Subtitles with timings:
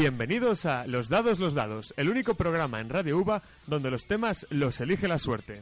[0.00, 4.46] Bienvenidos a Los Dados, los Dados, el único programa en Radio UBA donde los temas
[4.48, 5.60] los elige la suerte.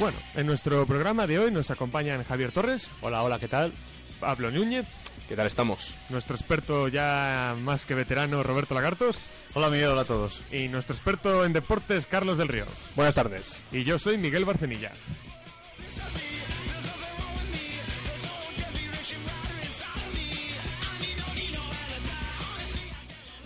[0.00, 2.90] Bueno, en nuestro programa de hoy nos acompañan Javier Torres.
[3.02, 3.72] Hola, hola, ¿qué tal?
[4.18, 4.84] Pablo Núñez.
[5.32, 5.94] ¿Qué tal estamos?
[6.10, 9.16] Nuestro experto ya más que veterano, Roberto Lagartos.
[9.54, 10.42] Hola Miguel, hola a todos.
[10.52, 12.66] Y nuestro experto en deportes, Carlos del Río.
[12.96, 13.62] Buenas tardes.
[13.72, 14.92] Y yo soy Miguel Barcenilla.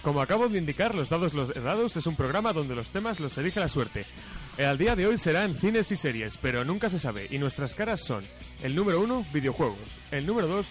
[0.02, 3.39] Como acabo de indicar, Los Dados los Dados es un programa donde los temas los
[3.39, 4.06] elige la suerte.
[4.58, 7.28] Al día de hoy serán cines y series, pero nunca se sabe.
[7.30, 8.24] Y nuestras caras son
[8.62, 9.77] el número uno, videojuegos.
[10.11, 10.66] El número dos,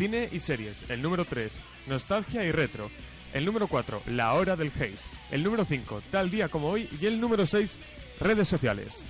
[0.00, 0.88] cine y series.
[0.88, 1.52] El número tres,
[1.86, 2.90] nostalgia y retro.
[3.34, 4.96] El número cuatro, la hora del hate.
[5.30, 6.88] El número cinco, tal día como hoy.
[6.98, 7.76] Y el número seis,
[8.18, 9.04] redes sociales.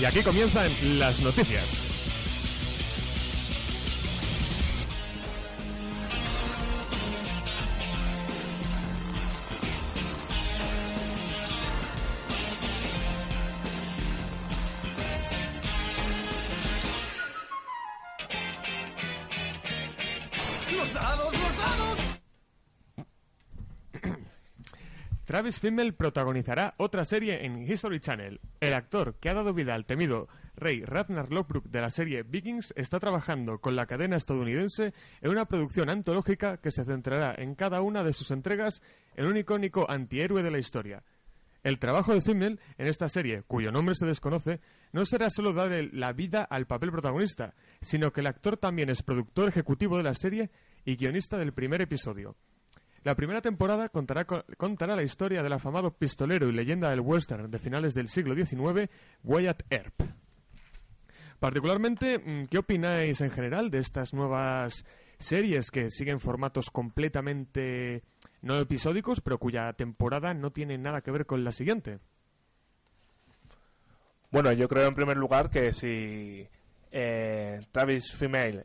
[0.00, 1.85] Y aquí comienzan las noticias.
[25.26, 28.40] Travis Fimmel protagonizará otra serie en History Channel.
[28.60, 32.72] El actor que ha dado vida al temido rey Ragnar Lothbrok de la serie Vikings
[32.76, 37.82] está trabajando con la cadena estadounidense en una producción antológica que se centrará en cada
[37.82, 38.82] una de sus entregas
[39.16, 41.02] en un icónico antihéroe de la historia.
[41.64, 44.60] El trabajo de Fimmel en esta serie, cuyo nombre se desconoce,
[44.92, 49.02] no será solo darle la vida al papel protagonista, sino que el actor también es
[49.02, 50.52] productor ejecutivo de la serie
[50.86, 52.34] y guionista del primer episodio.
[53.02, 57.50] La primera temporada contará, con- contará la historia del afamado pistolero y leyenda del western
[57.50, 58.88] de finales del siglo XIX,
[59.22, 60.00] Wyatt Earp.
[61.38, 64.84] Particularmente, mm, ¿qué opináis en general de estas nuevas
[65.18, 68.02] series que siguen formatos completamente
[68.42, 71.98] no episódicos, pero cuya temporada no tiene nada que ver con la siguiente?
[74.30, 76.46] Bueno, yo creo en primer lugar que si
[76.90, 78.64] eh, Travis Female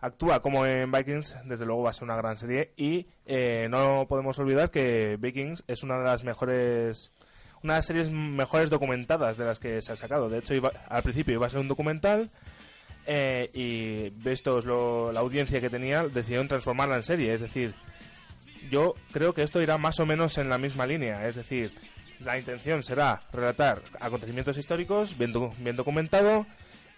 [0.00, 4.06] actúa como en Vikings, desde luego va a ser una gran serie y eh, no
[4.08, 7.12] podemos olvidar que Vikings es una de las mejores
[7.62, 10.28] una de las series mejores documentadas de las que se ha sacado.
[10.28, 12.30] De hecho, iba- al principio iba a ser un documental
[13.06, 17.34] eh, y vistos lo- la audiencia que tenía, decidieron transformarla en serie.
[17.34, 17.74] Es decir,
[18.70, 21.26] yo creo que esto irá más o menos en la misma línea.
[21.26, 21.72] Es decir,
[22.20, 26.46] la intención será relatar acontecimientos históricos bien, bien documentado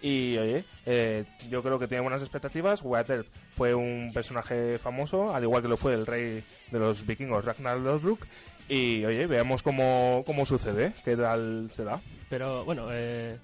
[0.01, 2.81] y, oye, eh, yo creo que tiene buenas expectativas.
[2.83, 7.05] Wyatt Earp fue un personaje famoso, al igual que lo fue el rey de los
[7.05, 8.25] vikingos, Ragnar Lothbrok.
[8.67, 12.01] Y, oye, veamos cómo, cómo sucede, qué tal se da.
[12.29, 13.37] Pero bueno, eh,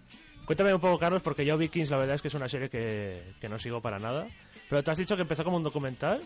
[0.46, 3.22] cuéntame un poco, Carlos, porque yo Vikings la verdad es que es una serie que,
[3.42, 4.28] que no sigo para nada.
[4.70, 6.22] Pero te has dicho que empezó como un documental.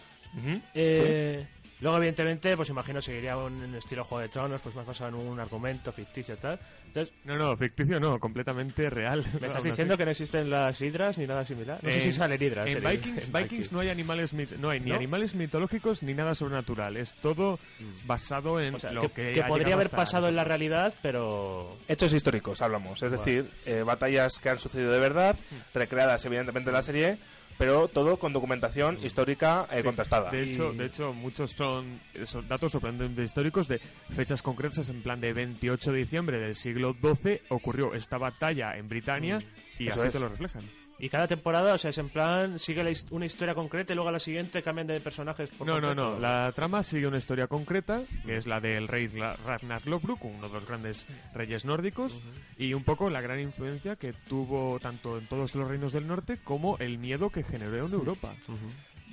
[0.73, 1.45] Eh,
[1.81, 5.39] Luego, evidentemente, pues imagino seguiría un estilo Juego de Tronos, pues más basado en un
[5.39, 6.59] argumento ficticio y tal.
[6.87, 9.19] Entonces, No, no, ficticio no, completamente real.
[9.19, 9.69] ¿me estás Aún así.
[9.69, 11.79] diciendo que no existen las hidras ni nada similar?
[11.81, 12.67] No sé si salen hidras.
[12.69, 14.95] En en- Vikings, en Vikings no hay animales mit- no hay ni ¿No?
[14.97, 16.97] animales mitológicos ni nada sobrenatural.
[16.97, 17.57] Es todo
[18.05, 20.93] basado en O sea, lo que, que, que ha podría haber pasado en la realidad,
[21.01, 21.77] pero...
[21.87, 25.35] Hechos históricos hablamos, es decir, eh, batallas que han sucedido de verdad,
[25.73, 27.17] recreadas evidentemente en la serie,
[27.57, 30.31] pero todo con documentación histórica eh, contrastada.
[30.31, 33.79] De hecho, Y- de hecho, muchos son, son datos sorprendentes históricos de
[34.15, 38.87] fechas concretas, en plan de 28 de diciembre del siglo XII ocurrió esta batalla en
[38.89, 39.39] Britania
[39.79, 40.13] y Eso así es.
[40.13, 40.61] te lo reflejan.
[41.03, 44.09] Y cada temporada, o sea, es en plan, sigue la una historia concreta y luego
[44.09, 45.49] a la siguiente cambian de personajes.
[45.49, 46.11] por No, no, completo.
[46.13, 46.19] no.
[46.19, 50.47] La trama sigue una historia concreta, que es la del rey Ra- Ragnar Lothbrok, uno
[50.47, 52.21] de los grandes reyes nórdicos,
[52.55, 56.37] y un poco la gran influencia que tuvo tanto en todos los reinos del norte
[56.43, 58.35] como el miedo que generó en Europa.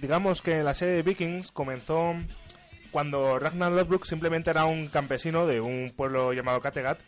[0.03, 2.13] Digamos que la serie de Vikings comenzó
[2.91, 7.01] cuando Ragnar Lothbrok simplemente era un campesino de un pueblo llamado Kattegat,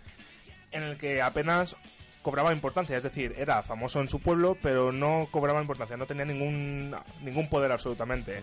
[0.73, 1.77] en el que apenas
[2.23, 6.25] cobraba importancia, es decir, era famoso en su pueblo, pero no cobraba importancia, no tenía
[6.25, 8.43] ningún, ningún poder absolutamente.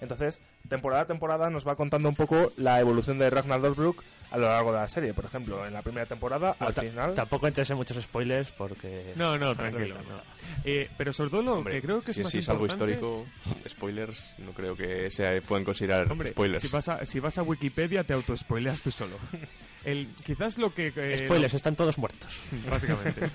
[0.00, 4.02] Entonces, temporada a temporada nos va contando un poco la evolución de Ragnar Lothbrok
[4.32, 5.14] a lo largo de la serie.
[5.14, 7.14] Por ejemplo, en la primera temporada, al Ta- final...
[7.14, 9.12] Tampoco entres en muchos spoilers porque...
[9.14, 9.94] No, no, tranquilo.
[9.94, 10.20] no.
[10.64, 12.64] Eh, pero sobre todo lo Hombre, que creo que es si, más si es algo
[12.64, 13.26] importante- histórico,
[13.68, 16.62] spoilers, no creo que se puedan considerar Hombre, spoilers.
[16.62, 19.16] si vas, a, si vas a Wikipedia te autospoileas tú solo.
[19.84, 20.92] El, quizás lo que...
[20.94, 22.38] eh, Spoilers, están todos muertos.
[22.70, 23.28] básicamente.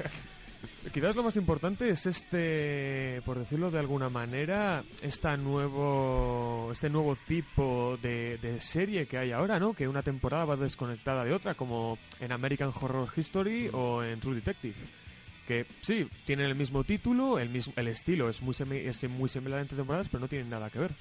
[0.93, 7.17] Quizás lo más importante es este, por decirlo de alguna manera, esta nuevo, este nuevo
[7.27, 9.73] tipo de, de serie que hay ahora, ¿no?
[9.73, 14.35] Que una temporada va desconectada de otra, como en American Horror History o en True
[14.35, 14.75] Detective.
[15.45, 19.29] Que sí, tienen el mismo título, el mismo, el estilo es muy, semi- es muy
[19.29, 20.91] similar entre temporadas, pero no tienen nada que ver.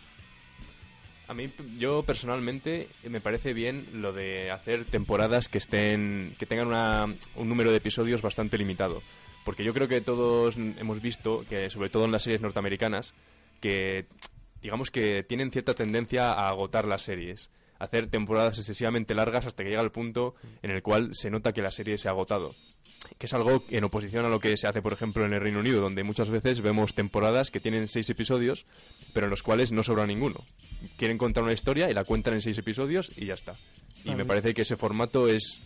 [1.28, 6.46] A mí, yo personalmente, eh, me parece bien lo de hacer temporadas que estén, que
[6.46, 9.02] tengan una- un número de episodios bastante limitado.
[9.44, 13.12] Porque yo creo que todos hemos visto que, sobre todo en las series norteamericanas,
[13.60, 14.06] que
[14.62, 17.50] digamos que tienen cierta tendencia a agotar las series.
[17.78, 21.62] Hacer temporadas excesivamente largas hasta que llega el punto en el cual se nota que
[21.62, 22.54] la serie se ha agotado.
[23.18, 25.60] Que es algo en oposición a lo que se hace, por ejemplo, en el Reino
[25.60, 28.66] Unido, donde muchas veces vemos temporadas que tienen seis episodios,
[29.12, 30.44] pero en los cuales no sobra ninguno.
[30.96, 33.56] Quieren contar una historia y la cuentan en seis episodios y ya está.
[34.04, 35.62] Y me parece que ese formato es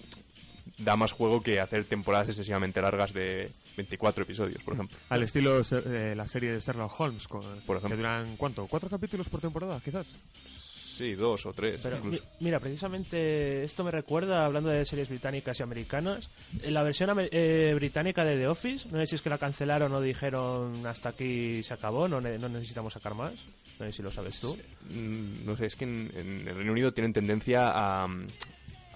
[0.79, 4.97] da más juego que hacer temporadas excesivamente largas de 24 episodios, por ejemplo.
[5.09, 7.91] Al estilo eh, la serie de Sherlock Holmes, con, Por ejemplo.
[7.91, 8.67] que duran, ¿cuánto?
[8.67, 10.07] ¿Cuatro capítulos por temporada, quizás?
[11.01, 12.23] Sí, dos o tres, Pero, incluso.
[12.23, 16.29] mi- mira, precisamente esto me recuerda, hablando de series británicas y americanas,
[16.63, 20.01] la versión eh, británica de The Office, no sé si es que la cancelaron o
[20.03, 23.33] dijeron hasta aquí se acabó, no, ne- no necesitamos sacar más,
[23.79, 24.55] no sé si lo sabes tú.
[24.91, 28.07] Mm, No sé, es que en, en el Reino Unido tienen tendencia a,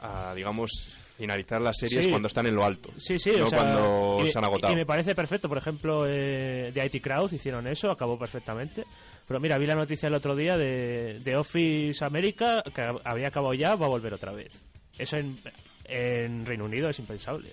[0.03, 0.71] a, digamos,
[1.17, 2.11] finalizar las series Sí.
[2.11, 2.91] cuando están en lo alto.
[2.97, 4.73] Sí, sí, no o sea, cuando y, se han agotado.
[4.73, 8.85] y me parece perfecto, por ejemplo, eh, de IT Crowd hicieron eso, acabó perfectamente.
[9.27, 13.29] Pero mira, vi la noticia el otro día de, de Office América, que hab- había
[13.29, 14.53] acabado ya, va a volver otra vez.
[14.99, 15.37] Eso en,
[15.85, 17.51] en Reino Unido es impensable.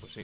[0.00, 0.20] Pues sí.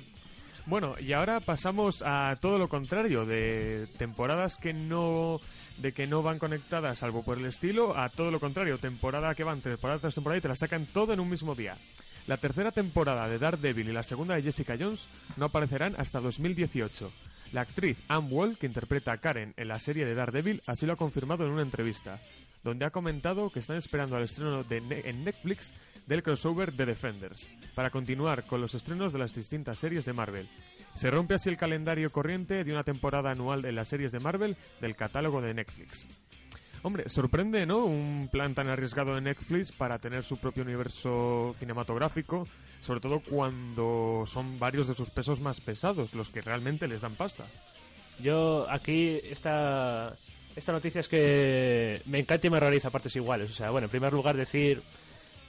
[0.66, 5.40] Bueno, y ahora pasamos a todo lo contrario, de temporadas que no
[5.78, 9.44] de que no van conectadas salvo por el estilo, a todo lo contrario, temporada que
[9.44, 11.76] van temporada tras temporada y te la sacan todo en un mismo día.
[12.28, 15.08] La tercera temporada de Daredevil y la segunda de Jessica Jones
[15.38, 17.10] no aparecerán hasta 2018.
[17.54, 20.92] La actriz Anne Wall, que interpreta a Karen en la serie de Daredevil, así lo
[20.92, 22.20] ha confirmado en una entrevista,
[22.62, 25.72] donde ha comentado que están esperando al estreno en Netflix
[26.06, 30.50] del crossover de Defenders, para continuar con los estrenos de las distintas series de Marvel.
[30.92, 34.54] Se rompe así el calendario corriente de una temporada anual de las series de Marvel
[34.82, 36.06] del catálogo de Netflix.
[36.82, 37.84] Hombre, sorprende, ¿no?
[37.84, 42.46] Un plan tan arriesgado de Netflix para tener su propio universo cinematográfico,
[42.80, 47.14] sobre todo cuando son varios de sus pesos más pesados, los que realmente les dan
[47.14, 47.44] pasta.
[48.20, 50.14] Yo aquí esta
[50.56, 53.50] esta noticia es que me encanta y me horroriza a partes iguales.
[53.50, 54.82] O sea, bueno, en primer lugar decir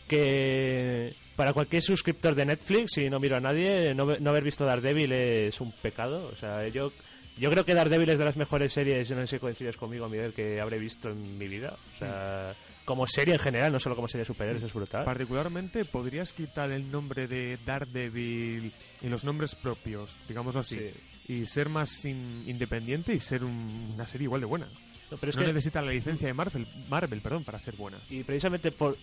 [0.08, 4.66] que para cualquier suscriptor de Netflix, si no miro a nadie, no, no haber visto
[4.66, 6.30] Daredevil es un pecado.
[6.32, 6.92] O sea, yo
[7.40, 10.34] yo creo que Daredevil es de las mejores series, no sé si coincides conmigo, Miguel,
[10.34, 11.76] que habré visto en mi vida.
[11.96, 12.54] O sea,
[12.86, 15.06] como serie en general, no solo como serie de superhéroes, es brutal.
[15.06, 18.72] Particularmente, ¿podrías quitar el nombre de Daredevil
[19.02, 20.80] y los nombres propios, digamos así,
[21.28, 24.68] y ser más in- independiente y ser un- una serie igual de buena?
[25.12, 27.98] No, pero es no que- necesita la licencia de Marvel, Marvel perdón, para ser buena.
[28.10, 28.96] Y precisamente por.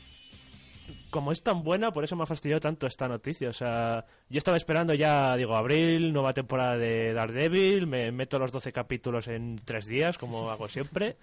[1.11, 3.49] Como es tan buena, por eso me ha fastidiado tanto esta noticia.
[3.49, 8.53] O sea, yo estaba esperando ya, digo, abril, nueva temporada de Daredevil, me meto los
[8.53, 11.17] 12 capítulos en tres días, como hago siempre,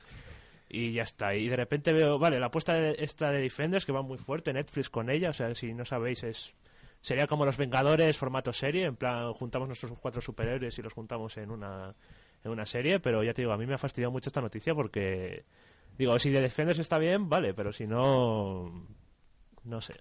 [0.70, 1.36] y ya está.
[1.36, 4.54] Y de repente veo, vale, la apuesta de, esta de Defenders, que va muy fuerte,
[4.54, 6.56] Netflix con ella, o sea, si no sabéis, es
[7.04, 11.36] sería como Los Vengadores, formato serie, en plan, juntamos nuestros cuatro superhéroes y los juntamos
[11.36, 11.94] en una,
[12.44, 14.74] en una serie, pero ya te digo, a mí me ha fastidiado mucho esta noticia
[14.74, 15.44] porque,
[15.98, 18.88] digo, si de Defenders está bien, vale, pero si no,
[19.64, 19.96] no sé.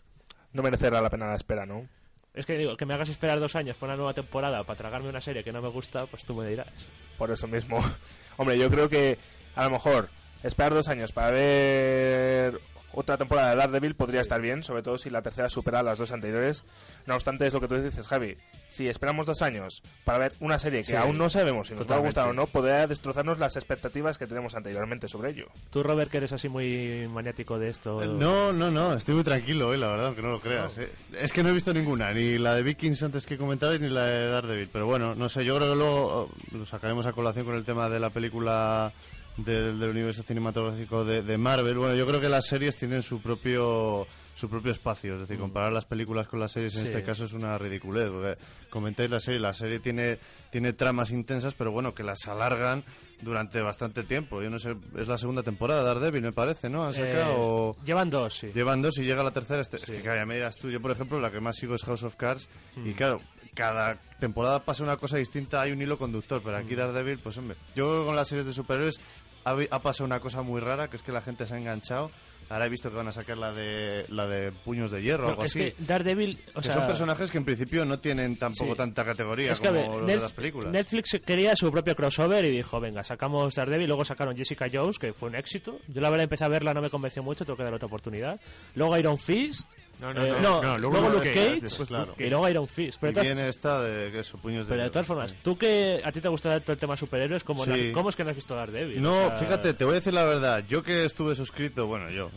[0.52, 1.88] No merecerá la pena la espera, ¿no?
[2.34, 5.10] Es que digo, que me hagas esperar dos años por una nueva temporada para tragarme
[5.10, 6.86] una serie que no me gusta, pues tú me dirás.
[7.18, 7.82] Por eso mismo.
[8.38, 9.18] Hombre, yo creo que
[9.54, 10.08] a lo mejor
[10.42, 12.60] esperar dos años para ver
[12.94, 15.98] otra temporada de Daredevil podría estar bien, sobre todo si la tercera supera a las
[15.98, 16.64] dos anteriores.
[17.06, 18.36] No obstante, es lo que tú dices, Javi.
[18.68, 21.90] Si esperamos dos años para ver una serie que Sí, aún no sabemos si nos
[21.90, 25.46] va a gustar o no, podría destrozarnos las expectativas que tenemos anteriormente sobre ello.
[25.70, 28.00] Tú, Robert, que eres así muy maniático de esto.
[28.04, 30.78] No, no, no, estoy muy tranquilo hoy, la verdad, aunque no lo creas.
[30.78, 30.90] eh.
[31.20, 34.04] Es que no he visto ninguna, ni la de Vikings antes que comentabais, ni la
[34.04, 34.68] de Daredevil.
[34.72, 37.64] Pero bueno, no sé, yo creo que luego oh, lo sacaremos a colación con el
[37.64, 38.92] tema de la película
[39.36, 41.76] del, del universo cinematográfico de, de Marvel.
[41.78, 45.14] Bueno, yo creo que las series tienen su propio su propio espacio.
[45.14, 46.86] Es decir, comparar las películas con las series en Sí.
[46.86, 48.10] este caso es una ridiculez.
[48.10, 48.36] Porque
[48.70, 50.18] comentáis la serie, la serie tiene,
[50.50, 52.82] tiene tramas intensas, pero bueno, que las alargan
[53.20, 54.42] durante bastante tiempo.
[54.42, 56.84] Yo no sé, es la segunda temporada de Daredevil, me parece, ¿no?
[56.84, 57.76] ¿Han sacado?
[57.78, 58.50] Eh, llevan dos, sí.
[58.52, 59.60] Llevan dos y llega la tercera.
[59.60, 59.84] Este, Sí.
[59.92, 62.02] Es que cada me dirás tú, yo por ejemplo, la que más sigo es House
[62.02, 62.48] of Cards.
[62.84, 63.20] Y claro,
[63.54, 66.40] cada temporada pasa una cosa distinta, hay un hilo conductor.
[66.42, 68.98] Pero aquí Daredevil, pues hombre, yo con las series de superhéroes
[69.44, 72.10] ha, pasado una cosa muy rara, que es que la gente se ha enganchado.
[72.48, 75.30] Ahora he visto que van a sacar la de la de puños de hierro o
[75.30, 75.58] algo es así.
[75.58, 78.76] que Daredevil, o que sea, son personajes que en principio no tienen tampoco Sí.
[78.76, 80.70] tanta categoría es que, a como ver, los de las películas.
[80.70, 85.14] Netflix quería su propio crossover y dijo, venga, sacamos Daredevil, luego sacaron Jessica Jones, que
[85.14, 85.78] fue un éxito.
[85.88, 88.38] Yo la verdad empecé a verla, no me convenció mucho, tengo que dar otra oportunidad.
[88.74, 89.72] Luego Iron Fist.
[90.02, 92.06] No, no, eh, no, no, luego, luego Luke Luke Cage, Cage, después Claro.
[92.06, 92.98] Luke y luego Iron Fist.
[93.00, 95.30] Pero y de todas- viene esta de que eso, puños de Pero de todas formas,
[95.30, 95.36] Sí.
[95.42, 97.92] tú que a ti te gusta todo el tema superhéroes, ¿cómo, no- Sí.
[97.92, 99.00] ¿cómo es que no has visto Daredevil?
[99.00, 100.64] No, O sea, fíjate, te voy a decir la verdad.
[100.68, 102.30] Yo que estuve suscrito, bueno, yo eh,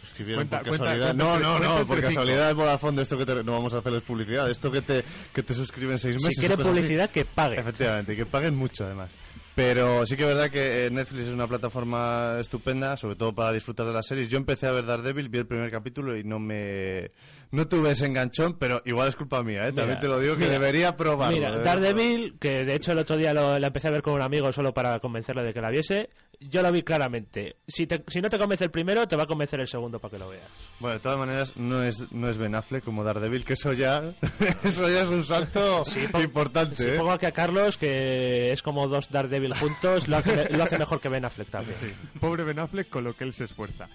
[0.00, 1.06] suscribieron Cuenta- por casualidad.
[1.14, 2.08] cuenta no, no, cuenta no, por cinco.
[2.08, 5.04] casualidad Vodafone de esto que te, no vamos a hacerles publicidad, de esto que te
[5.34, 6.34] que te suscriben seis meses.
[6.36, 6.62] Si quiere así.
[6.64, 7.60] publicidad, que pague.
[7.60, 9.10] Efectivamente, que paguen mucho además.
[9.58, 13.50] Pero sí que es verdad que eh, Netflix es una plataforma estupenda, sobre todo para
[13.50, 14.28] disfrutar de las series.
[14.28, 17.10] Yo empecé a ver Daredevil, vi el primer capítulo y no me...
[17.50, 19.72] No tuve ese enganchón, pero igual es culpa mía, ¿eh?
[19.72, 21.34] También Mira, te lo digo que mira, debería probarlo.
[21.34, 24.12] Mira, debería Daredevil, que de hecho el otro día lo, la empecé a ver con
[24.14, 27.56] un amigo solo para convencerle de que la viese, yo lo vi claramente.
[27.66, 30.12] Si, te- si no te convence el primero, te va a convencer el segundo para
[30.12, 30.44] que lo veas.
[30.78, 34.02] Bueno, de todas maneras, no es, no es Ben Affleck como Daredevil, que eso ya,
[34.62, 36.94] eso ya es un salto po- importante, Sí, ¿eh?
[36.98, 41.00] pongo aquí a Carlos, que es como dos Daredevil juntos, lo hace, lo hace mejor
[41.00, 41.76] que Ben Affleck también.
[41.80, 41.86] Sí,
[42.20, 43.88] pobre Ben Affleck con lo que él se esfuerza.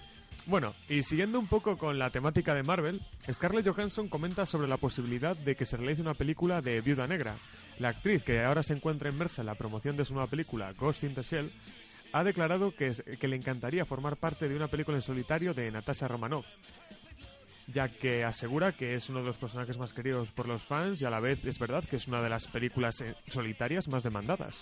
[0.46, 3.00] Bueno, y siguiendo un poco con la temática de Marvel,
[3.32, 7.36] Scarlett Johansson comenta sobre la posibilidad de que se realice una película de Viuda Negra.
[7.78, 11.04] La actriz, que ahora se encuentra inmersa en la promoción de su nueva película, Ghost
[11.04, 11.50] in the Shell,
[12.12, 16.08] ha declarado que, que le encantaría formar parte de una película en solitario de Natasha
[16.08, 16.46] Romanoff,
[17.66, 21.06] ya que asegura que es uno de los personajes más queridos por los fans y
[21.06, 24.60] a la vez es verdad que es una de las películas eh, solitarias más demandadas.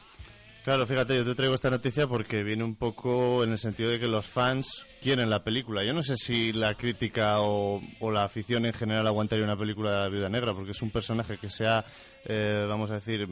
[0.64, 3.98] Claro, fíjate, yo te traigo esta noticia porque viene un poco en el sentido de
[3.98, 5.82] que los fans quieren la película.
[5.82, 9.90] Yo no sé si la crítica o, o la afición en general aguantaría una película
[9.90, 11.84] de la Viuda Negra, porque es un personaje que se ha,
[12.26, 13.28] eh, vamos a decir,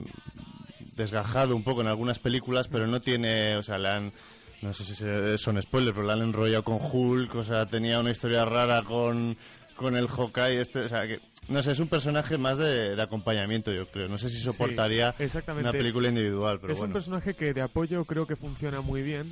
[0.96, 4.12] desgajado un poco en algunas películas, pero no tiene, o sea, le han...
[4.60, 4.94] No sé si
[5.38, 9.38] son spoilers, pero le han enrollado con Hulk, o sea, tenía una historia rara con,
[9.76, 11.20] con el Hawkeye, este, o sea, que...
[11.50, 14.06] No sé, es un personaje más de, de acompañamiento, yo creo.
[14.08, 15.68] No sé si soportaría exactamente.
[15.68, 16.90] una película individual, pero es bueno.
[16.90, 19.26] un personaje que de apoyo creo que funciona muy bien,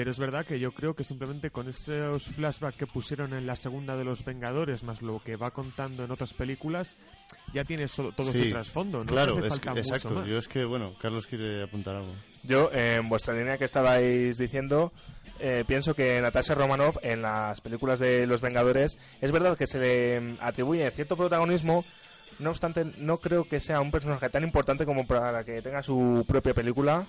[0.00, 3.54] pero es verdad que yo creo que simplemente con esos flashbacks que pusieron en la
[3.54, 6.96] segunda de los Vengadores, más lo que va contando en otras películas,
[7.52, 9.04] ya tiene solo- todo Sí, su trasfondo.
[9.04, 10.14] No claro, es falta que- mucho exacto.
[10.18, 10.26] más.
[10.26, 12.14] Yo es que, bueno, Carlos quiere apuntar algo.
[12.44, 14.90] Yo, eh, en vuestra línea que estabais diciendo,
[15.38, 19.78] eh, pienso que Natasha Romanoff en las películas de Los Vengadores es verdad que se
[19.80, 21.84] le mm, atribuye cierto protagonismo,
[22.38, 26.24] no obstante, no creo que sea un personaje tan importante como para que tenga su
[26.26, 27.04] propia película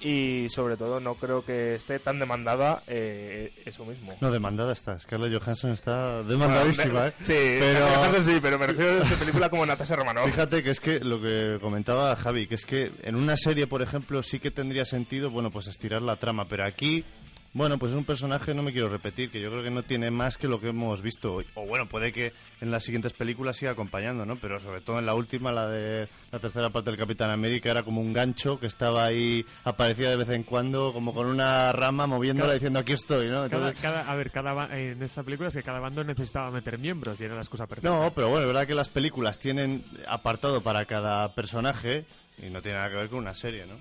[0.00, 4.16] y sobre todo no creo que esté tan demandada eh, eso mismo.
[4.20, 4.98] No, demandada está.
[4.98, 7.12] Scarlett Johansson está demandadísima, ¿eh?
[7.20, 8.22] Sí, Pero- pero...
[8.22, 10.26] sí, pero me refiero a esta película como Natasha Romanoff.
[10.26, 13.82] Fíjate que es que lo que comentaba Javi, que es que en una serie, por
[13.82, 17.04] ejemplo, sí que tendría sentido, bueno, pues estirar la trama, pero aquí,
[17.52, 20.10] bueno, pues es un personaje, no me quiero repetir, que yo creo que no tiene
[20.10, 21.42] más que lo que hemos visto.
[21.54, 24.36] O bueno, puede que en las siguientes películas siga acompañando, ¿no?
[24.36, 27.82] Pero sobre todo en la última, la de la tercera parte del Capitán América, era
[27.82, 32.06] como un gancho que estaba ahí, aparecía de vez en cuando, como con una rama
[32.06, 33.34] moviéndola Cada- diciendo aquí estoy, ¿no?
[33.34, 36.78] Cada, Entonces- cada- a ver, cada en esa película es que cada bando necesitaba meter
[36.78, 37.90] miembros y era la excusa perfecta.
[37.90, 42.04] No, pero bueno, es verdad que las películas tienen apartado para cada personaje
[42.40, 43.74] y no tiene nada que ver con una serie, ¿no?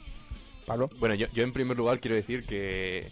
[0.66, 0.88] Pablo.
[1.00, 3.12] Bueno, yo, yo en primer lugar quiero decir que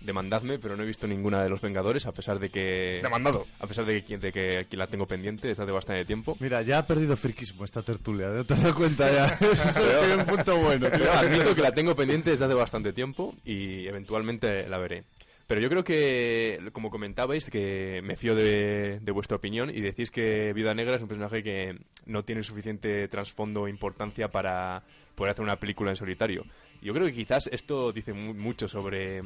[0.00, 3.00] demandadme, pero no he visto ninguna de los Vengadores, a pesar de que...
[3.02, 3.46] Demandado.
[3.60, 6.36] A pesar de que, de que aquí la tengo pendiente desde hace bastante tiempo.
[6.40, 8.44] Mira, ya ha perdido friquismo esta tertulia, ¿eh?
[8.44, 9.26] ¿te has dado cuenta ya?
[9.40, 10.88] Eso tiene un punto bueno.
[10.90, 15.04] Pero admito que la tengo pendiente desde hace bastante tiempo y eventualmente la veré.
[15.48, 20.52] Pero yo creo que, como comentabais, que me fío de, vuestra opinión y decís que
[20.52, 21.74] Viuda Negra es un personaje que
[22.04, 24.82] no tiene suficiente trasfondo o importancia para
[25.14, 26.44] poder hacer una película en solitario.
[26.82, 29.22] Yo creo que quizás esto dice mu- mucho sobre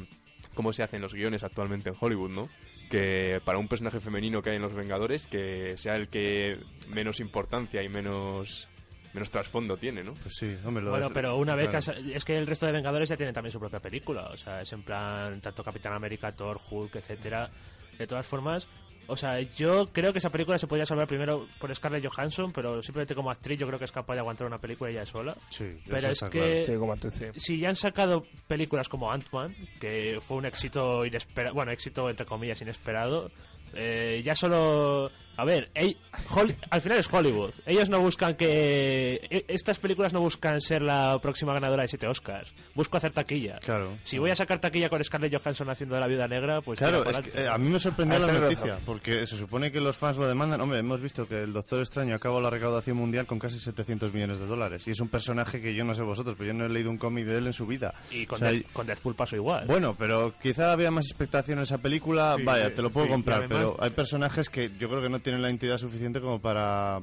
[0.53, 2.47] cómo se hacen los guiones actualmente en Hollywood, ¿no?
[2.89, 7.19] Que para un personaje femenino que hay en Los Vengadores, que sea el que menos
[7.19, 8.69] importancia y menos,
[9.13, 10.13] menos trasfondo tiene, ¿no?
[10.13, 11.99] Pues sí, hombre, lo Bueno, de- pero una vez que claro.
[11.99, 14.61] has- es que el resto de Vengadores ya tienen también su propia película, o sea,
[14.61, 17.49] es en plan tanto Capitán América, Thor, Hulk, etcétera.
[17.97, 18.67] De todas formas,
[19.05, 22.81] o sea, yo creo que esa película se podría salvar primero por Scarlett Johansson, pero
[22.81, 25.35] simplemente como actriz yo creo que es capaz de aguantar una película ella sola.
[25.49, 26.95] Sí, Pero eso es está que claro.
[27.11, 27.39] Sí, sí.
[27.39, 32.25] si ya han sacado películas como Ant-Man, que fue un éxito inesperado, bueno, éxito entre
[32.25, 33.29] comillas inesperado,
[33.75, 35.09] Eh, ya solo...
[35.37, 35.97] A ver, ey-
[36.29, 37.53] Hol- al final es Hollywood.
[37.65, 39.19] Ellos no buscan que...
[39.29, 42.53] e- Estas películas no buscan ser la próxima ganadora de siete Oscars.
[42.75, 43.57] Busco hacer taquilla.
[43.59, 43.97] Claro.
[44.03, 46.79] Si voy a sacar taquilla con Scarlett Johansson haciendo de la viuda negra, pues...
[46.79, 48.83] Claro, es que, eh, a mí me sorprendió Ah, la noticia, razón.
[48.85, 50.61] porque se supone que los fans lo demandan.
[50.61, 54.39] Hombre, hemos visto que el Doctor Extraño acabó la recaudación mundial con casi 700 millones
[54.39, 54.87] de dólares.
[54.87, 56.97] Y es un personaje que yo no sé vosotros, pero yo no he leído un
[56.97, 57.93] cómic de él en su vida.
[58.11, 59.65] Y con, O sea, Death- con Deathpool pasó igual.
[59.65, 62.35] Bueno, pero quizá había más expectación en esa película.
[62.37, 65.01] Sí, Vaya, sí, te lo puedo sí, comprar, además- pero hay personajes que yo creo
[65.01, 66.99] que no tienen la entidad suficiente como para.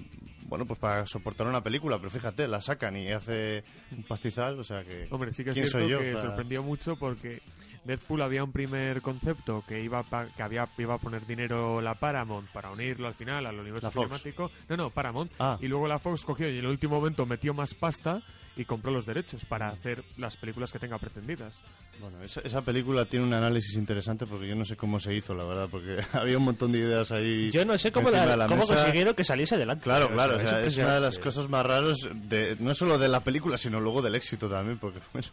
[0.46, 3.62] Bueno, pues para soportar una película, pero fíjate, la sacan y hace
[3.96, 5.06] un pastizal, o sea que.
[5.10, 7.40] Hombre, sí que es ¿quién cierto soy yo que para- sorprendió mucho porque
[7.84, 11.80] Deadpool había un primer concepto que iba a pa- que había iba a poner dinero
[11.80, 14.50] la Paramount para unirlo al final al universo cinemático.
[14.68, 15.30] No, no, Paramount.
[15.38, 15.56] Ah.
[15.60, 18.20] Y luego la Fox cogió y en el último momento metió más pasta
[18.60, 21.62] y compró los derechos para hacer las películas que tenga pretendidas.
[21.98, 25.34] Bueno, esa, esa película tiene un análisis interesante porque yo no sé cómo se hizo,
[25.34, 27.50] la verdad, porque había un montón de ideas ahí.
[27.50, 29.84] Yo no sé cómo, la- la cómo consiguieron que saliese adelante.
[29.84, 31.96] Claro, claro, o sea, es una de las cosas más raras,
[32.28, 35.28] de, no solo de la película, sino luego del éxito también, porque bueno,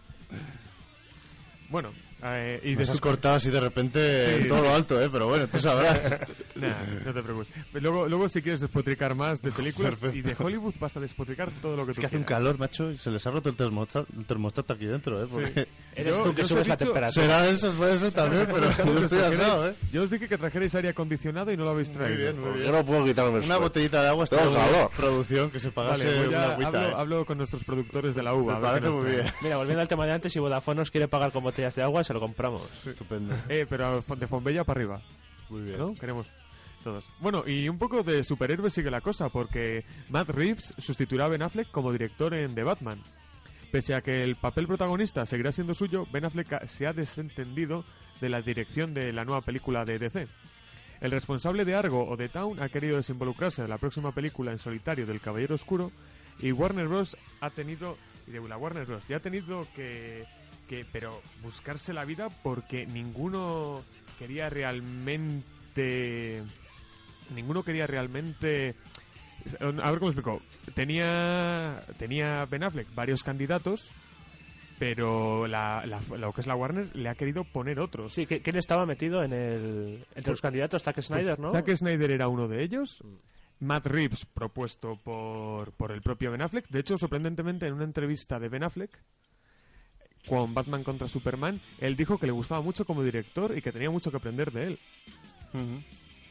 [1.69, 1.93] Bueno,
[2.23, 5.09] eh, y de has su- cortado así de repente Sí, en todo lo alto, ¿eh?
[5.11, 5.99] Pero bueno, tú sabrás.
[6.55, 6.69] Nah,
[7.05, 7.49] no te preocupes.
[7.73, 10.17] Luego, luego si quieres despotricar más de películas Perfecto.
[10.17, 12.39] y de Hollywood vas a despotricar todo lo que es tú que hace un quieras.
[12.39, 15.27] calor, macho, y se les ha roto el termostato, el termostato aquí dentro, ¿eh?
[15.29, 15.51] Porque...
[15.65, 15.69] Sí.
[15.97, 17.23] Eres Yo- tú que subes la dicho- temperatura.
[17.27, 19.73] Será eso, puede eso también, pero yo estoy asado, ¿eh?
[19.91, 22.17] Yo os dije que trajerais aire acondicionado y no lo habéis traído.
[22.17, 22.65] bien, muy bien.
[22.65, 24.61] Yo no puedo quitarme Una botellita de agua está muy bien.
[24.67, 24.89] calor.
[24.97, 26.93] producción que se pagase Vale, una agüita, hablo, ¿eh?
[26.95, 28.55] hablo con nuestros productores de la uva.
[28.55, 29.25] Me parece muy bien.
[29.43, 32.03] Mira, volviendo al tema de antes, si Vodafone nos quiere pagar con botellas de agua,
[32.07, 32.61] se lo compramos.
[32.85, 33.35] Estupendo.
[33.49, 35.01] Eh, pero de Fombella para arriba.
[35.49, 35.77] Muy bien.
[35.77, 35.93] ¿No?
[35.93, 36.27] Queremos
[36.83, 37.09] todos.
[37.19, 41.41] Bueno, y un poco de superhéroe sigue la cosa, porque Matt Reeves sustituirá a Ben
[41.41, 43.01] Affleck como director en The Batman.
[43.71, 47.83] Pese a que el papel protagonista seguirá siendo suyo, Ben Affleck se ha desentendido
[48.21, 50.27] de la dirección de la nueva película de DC.
[51.01, 54.59] El responsable de Argo o de Town ha querido desinvolucrarse de la próxima película en
[54.59, 55.91] solitario del Caballero Oscuro
[56.39, 57.17] y Warner Bros.
[57.41, 57.97] ha tenido
[58.27, 59.07] y de la Warner Bros.
[59.07, 60.25] ya ha tenido que,
[60.67, 63.83] que pero buscarse la vida porque ninguno
[64.19, 66.43] quería realmente
[67.33, 68.75] ninguno quería realmente
[69.61, 70.41] a ver cómo explico
[70.73, 73.91] tenía tenía Ben Affleck varios candidatos
[74.79, 78.41] pero la, la- lo que es la Warner le ha querido poner otros Sí, ¿qui-
[78.43, 80.83] ¿quién estaba metido en el, entre los candidatos?
[80.83, 81.49] Zack Snyder, ¿no?
[81.51, 83.03] Pues Zack Snyder era uno de ellos.
[83.59, 86.67] Matt Reeves, propuesto por, por el propio Ben Affleck.
[86.69, 88.91] De hecho, sorprendentemente, en una entrevista de Ben Affleck
[90.27, 93.89] con Batman contra Superman, él dijo que le gustaba mucho como director y que tenía
[93.89, 94.79] mucho que aprender de él.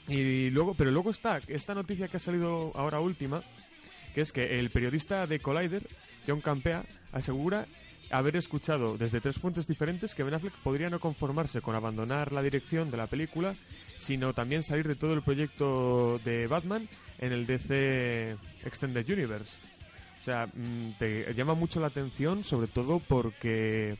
[0.08, 3.42] Y luego, pero luego está esta noticia que ha salido ahora última,
[4.14, 5.86] que es que el periodista de Collider,
[6.26, 7.66] John Campea, asegura
[8.10, 12.42] haber escuchado desde tres fuentes diferentes que Ben Affleck podría no conformarse con abandonar la
[12.42, 13.54] dirección de la película,
[13.96, 19.58] sino también salir de todo el proyecto de Batman en el DC Extended Universe.
[20.26, 23.96] Sea, mm, te llama mucho la atención, sobre todo porque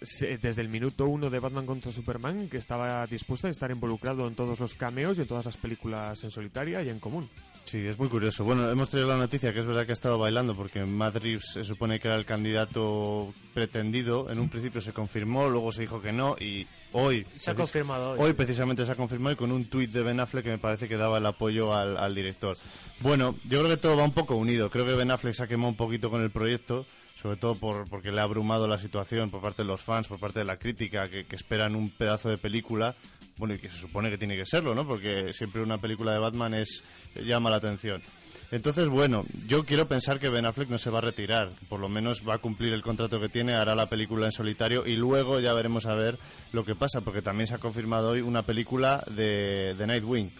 [0.00, 4.34] desde el minuto uno de Batman contra Superman, que estaba dispuesto a estar involucrado en
[4.34, 7.30] todos los cameos y en todas las películas en solitaria y en común.
[7.68, 8.44] Sí, es muy curioso.
[8.44, 11.64] Bueno, hemos traído la noticia que es verdad que ha estado bailando porque Reeves se
[11.64, 14.30] supone que era el candidato pretendido.
[14.30, 17.26] En un principio se confirmó, luego se dijo que no y hoy...
[17.36, 18.18] Se ha confirmado hoy.
[18.20, 20.88] Hoy precisamente se ha confirmado y con un tuit de Ben Affleck que me parece
[20.88, 22.56] que daba el apoyo al, al director.
[23.00, 24.70] Bueno, yo creo que todo va un poco unido.
[24.70, 26.86] Creo que Ben Affleck se ha quemado un poquito con el proyecto,
[27.20, 30.18] sobre todo por, porque le ha abrumado la situación por parte de los fans, por
[30.18, 32.96] parte de la crítica, que, que esperan un pedazo de película.
[33.38, 34.86] Bueno, y que se supone que tiene que serlo, ¿no?
[34.86, 36.82] Porque siempre una película de Batman es
[37.14, 38.02] llama la atención.
[38.50, 41.50] Entonces, bueno, yo quiero pensar que Ben Affleck no se va a retirar.
[41.68, 44.86] Por lo menos va a cumplir el contrato que tiene, hará la película en solitario
[44.86, 46.18] y luego ya veremos a ver
[46.52, 50.30] lo que pasa, porque también se ha confirmado hoy una película de, de Nightwing,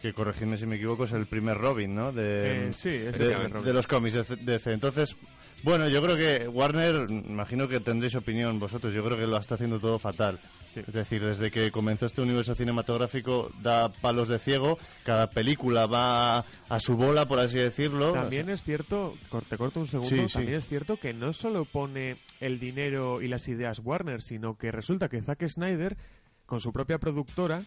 [0.00, 2.12] que corregidme si me equivoco, es el primer Robin, ¿no?
[2.12, 3.66] De, Eh, sí, es el de, primer Robin.
[3.66, 4.72] de los cómics de C- DC.
[4.72, 5.16] Entonces,
[5.62, 9.54] bueno, yo creo que Warner, imagino que tendréis opinión vosotros, yo creo que lo está
[9.56, 10.38] haciendo todo fatal.
[10.68, 10.80] Sí.
[10.86, 16.44] Es decir, desde que comenzó este universo cinematográfico da palos de ciego, cada película va
[16.68, 18.12] a su bola, por así decirlo.
[18.12, 19.14] También es cierto,
[19.48, 20.32] te corto un segundo, Sí, sí.
[20.34, 24.70] también es cierto que no solo pone el dinero y las ideas Warner, sino que
[24.70, 25.96] resulta que Zack Snyder,
[26.44, 27.62] con su propia productora,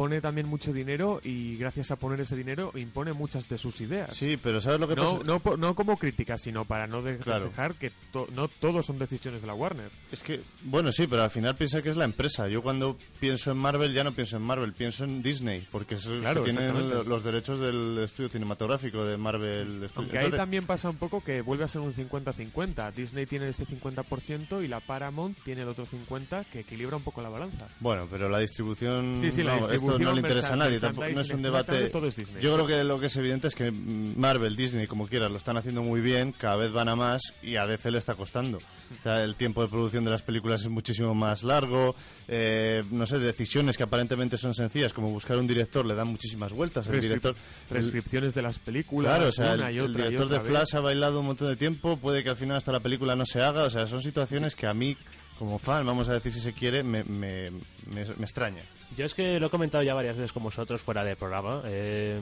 [0.00, 4.16] pone también mucho dinero y gracias a poner ese dinero impone muchas de sus ideas.
[4.16, 5.24] Sí, pero ¿sabes lo que No, pasa?
[5.26, 7.50] no, no como crítica, sino para no de- Claro.
[7.50, 9.90] dejar que to- no todos son decisiones de la Warner.
[10.10, 12.48] Es que, bueno, sí, pero al final piensa que es la empresa.
[12.48, 16.06] Yo cuando pienso en Marvel ya no pienso en Marvel, pienso en Disney, porque es
[16.06, 19.66] Claro, que tienen los derechos del estudio cinematográfico de Marvel.
[19.68, 19.92] Studios.
[19.96, 22.90] Aunque ahí Entonces- también pasa un poco que vuelve a ser un 50-50.
[22.90, 27.20] Disney tiene ese 50% y la Paramount tiene el otro 50% que equilibra un poco
[27.20, 27.68] la balanza.
[27.80, 29.18] Bueno, pero la distribución...
[29.20, 31.90] Sí, sí, la distribución esto no le interesa a nadie, tampoco, no es un debate.
[31.90, 32.42] todo es Disney.
[32.42, 35.56] Yo creo que lo que es evidente es que Marvel, Disney, como quieras, lo están
[35.56, 38.58] haciendo muy bien, cada vez van a más y a DC le está costando.
[38.58, 41.94] O sea, el tiempo de producción de las películas es muchísimo más largo,
[42.28, 46.52] eh, no sé, decisiones que aparentemente son sencillas, como buscar un director, le dan muchísimas
[46.52, 46.86] vueltas.
[46.86, 47.34] El Prescrip- director,
[47.68, 50.46] Prescripciones de las películas, Claro, o sea, el, y director de vez.
[50.48, 53.24] Flash ha bailado un montón de tiempo, puede que al final hasta la película no
[53.26, 54.96] se haga, o sea, son situaciones que a mí,
[55.40, 58.62] como fan, vamos a decir si se quiere, me, me, me, me extraña.
[58.96, 61.62] Yo es que lo he comentado ya varias veces con vosotros fuera del programa.
[61.64, 62.20] eh,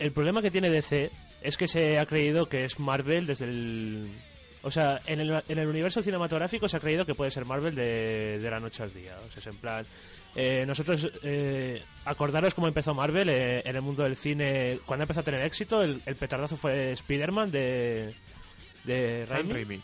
[0.00, 1.10] el problema que tiene DC
[1.42, 4.08] es que se ha creído que es Marvel desde el...
[4.62, 7.74] O sea, en el, en el universo cinematográfico se ha creído que puede ser Marvel
[7.74, 9.16] de, de la noche al día.
[9.26, 9.86] O sea, es en plan...
[10.34, 14.80] eh, nosotros, eh, acordaros cómo empezó Marvel eh, en el mundo del cine.
[14.84, 18.14] Cuando empezó a tener éxito, el, el petardazo fue Spider-Man de,
[18.84, 19.24] de.
[19.26, 19.80] Raimi.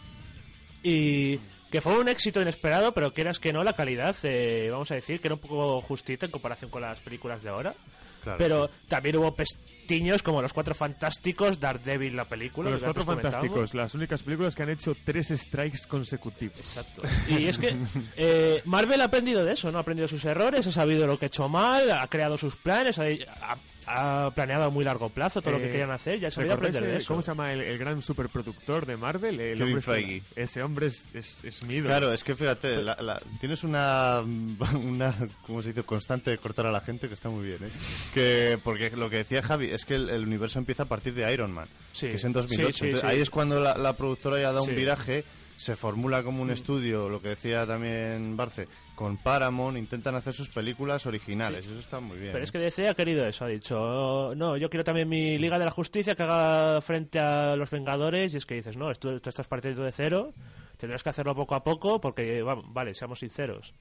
[0.82, 1.38] Y
[1.70, 5.20] que fue un éxito inesperado, pero quieras que no, la calidad, eh, vamos a decir,
[5.20, 7.74] que era un poco justita en comparación con las películas de ahora.
[8.22, 12.70] Claro, pero también hubo pestiños como Los Cuatro Fantásticos, Daredevil, la película.
[12.70, 13.04] Los Cuatro.
[13.04, 16.58] Fantásticos, las únicas películas que han hecho tres strikes consecutivos.
[16.58, 17.02] Exacto.
[17.28, 17.76] Y es que
[18.16, 19.78] eh, Marvel ha aprendido de eso, ¿no?
[19.78, 22.98] Ha aprendido sus errores, ha sabido lo que ha hecho mal, ha creado sus planes,
[22.98, 26.28] ha, ha- ha planeado a muy largo plazo todo lo que Eh, querían hacer, ya
[26.28, 27.08] ha sabido ¿recordáis, aprender de eh, eso.
[27.08, 29.38] ¿Cómo se llama el, el gran superproductor de Marvel?
[29.40, 30.22] El Kevin hombre este- Feige.
[30.34, 31.88] Ese hombre es, es, es mi ídolo.
[31.90, 34.20] Claro, es que fíjate, la- la- tienes una,
[34.74, 35.14] una,
[35.46, 37.68] ¿cómo se dice?, constante de cortar a la gente que está muy bien, ¿eh?
[38.12, 41.32] Que, porque lo que decía Javi es que el, el universo empieza a partir de
[41.32, 42.08] Iron Man, Sí.
[42.08, 42.66] que es en 2008.
[42.66, 43.14] Sí, sí, Entonces, sí.
[43.16, 45.24] Ahí es cuando la, la productora ya da un viraje,
[45.56, 50.48] se formula como un estudio, lo que decía también Barce, con Paramount, intentan hacer sus
[50.48, 52.32] películas originales, eso está muy bien.
[52.32, 52.44] Pero ¿eh?
[52.44, 55.58] es que DC ha querido eso, ha dicho, "Oh, no, yo quiero también mi Liga
[55.58, 59.20] de la Justicia que haga frente a los Vengadores y es que dices, no, esto,
[59.20, 60.32] tú estás partiendo de cero,
[60.78, 63.72] tendrás que hacerlo poco a poco porque, va- vale, seamos sinceros.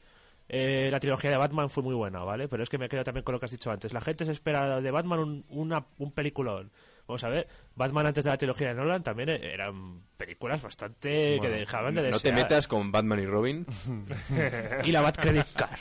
[0.47, 2.47] Eh, la trilogía de Batman fue muy buena, ¿vale?
[2.47, 3.93] Pero es que me quedo también con lo que has dicho antes.
[3.93, 6.71] La gente se espera de Batman un, una- un peliculón.
[7.08, 11.38] Vamos a ver, Batman antes de la trilogía de Nolan también e- eran películas bastante
[11.39, 12.36] que dejaban de No te desear.
[12.36, 13.65] metas con Batman y Robin.
[14.86, 15.80] Y la Bat Credit Card.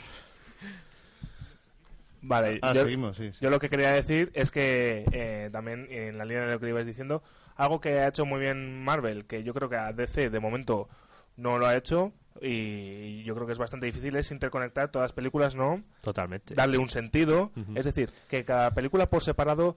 [2.26, 3.38] Vale, Ah, yo, seguimos, sí, sí.
[3.42, 6.68] yo lo que quería decir es que eh, también en la línea de lo que
[6.70, 7.22] ibas diciendo,
[7.56, 10.88] algo que ha hecho muy bien Marvel, que yo creo que a DC de momento
[11.36, 15.12] no lo ha hecho y yo creo que es bastante difícil, es interconectar todas las
[15.12, 15.82] películas, ¿no?
[16.02, 16.54] Totalmente.
[16.54, 17.72] Darle un sentido, Ujú.
[17.76, 19.76] es decir, que cada película por separado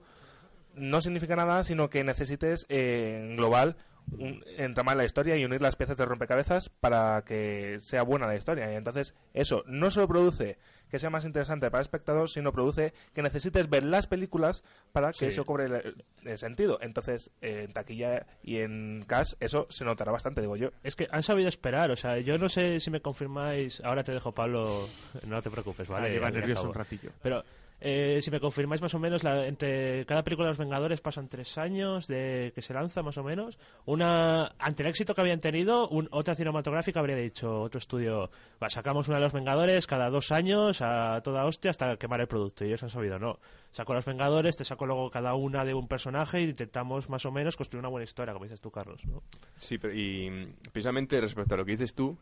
[0.78, 3.76] no significa nada, sino que necesites eh, en global
[4.10, 8.36] un- entramar la historia y unir las piezas de rompecabezas para que sea buena la
[8.36, 8.72] historia.
[8.72, 10.56] Y entonces, eso no solo produce
[10.90, 15.08] que sea más interesante para el espectador, sino produce que necesites ver las películas para
[15.12, 15.26] que Sí.
[15.26, 16.78] eso cobre el, el sentido.
[16.80, 20.70] Entonces, eh, en taquilla y en cash, eso se notará bastante, digo yo.
[20.82, 24.12] Es que han sabido esperar, o sea, yo no sé si me confirmáis, ahora te
[24.12, 24.88] dejo Pablo,
[25.26, 26.06] no te preocupes, ¿vale?
[26.08, 27.10] Ah, lleva Ya nervioso un ratillo.
[27.22, 27.44] Pero
[27.80, 31.28] eh, si me confirmáis más o menos, la- entre cada película de los Vengadores pasan
[31.28, 33.58] tres años de que se lanza más o menos.
[33.86, 38.30] Una ante el éxito que habían tenido, un- otra cinematográfica habría dicho, otro estudio,
[38.62, 42.26] va, sacamos una de los Vengadores cada dos años a toda hostia hasta quemar el
[42.28, 42.64] producto.
[42.64, 43.38] Y ellos han sabido, no.
[43.70, 47.30] Saco los Vengadores, te saco luego cada una de un personaje y intentamos más o
[47.30, 49.04] menos construir una buena historia, como dices tú, Carlos.
[49.06, 49.22] ¿no?
[49.58, 52.16] Sí, pero, y precisamente respecto a lo que dices tú,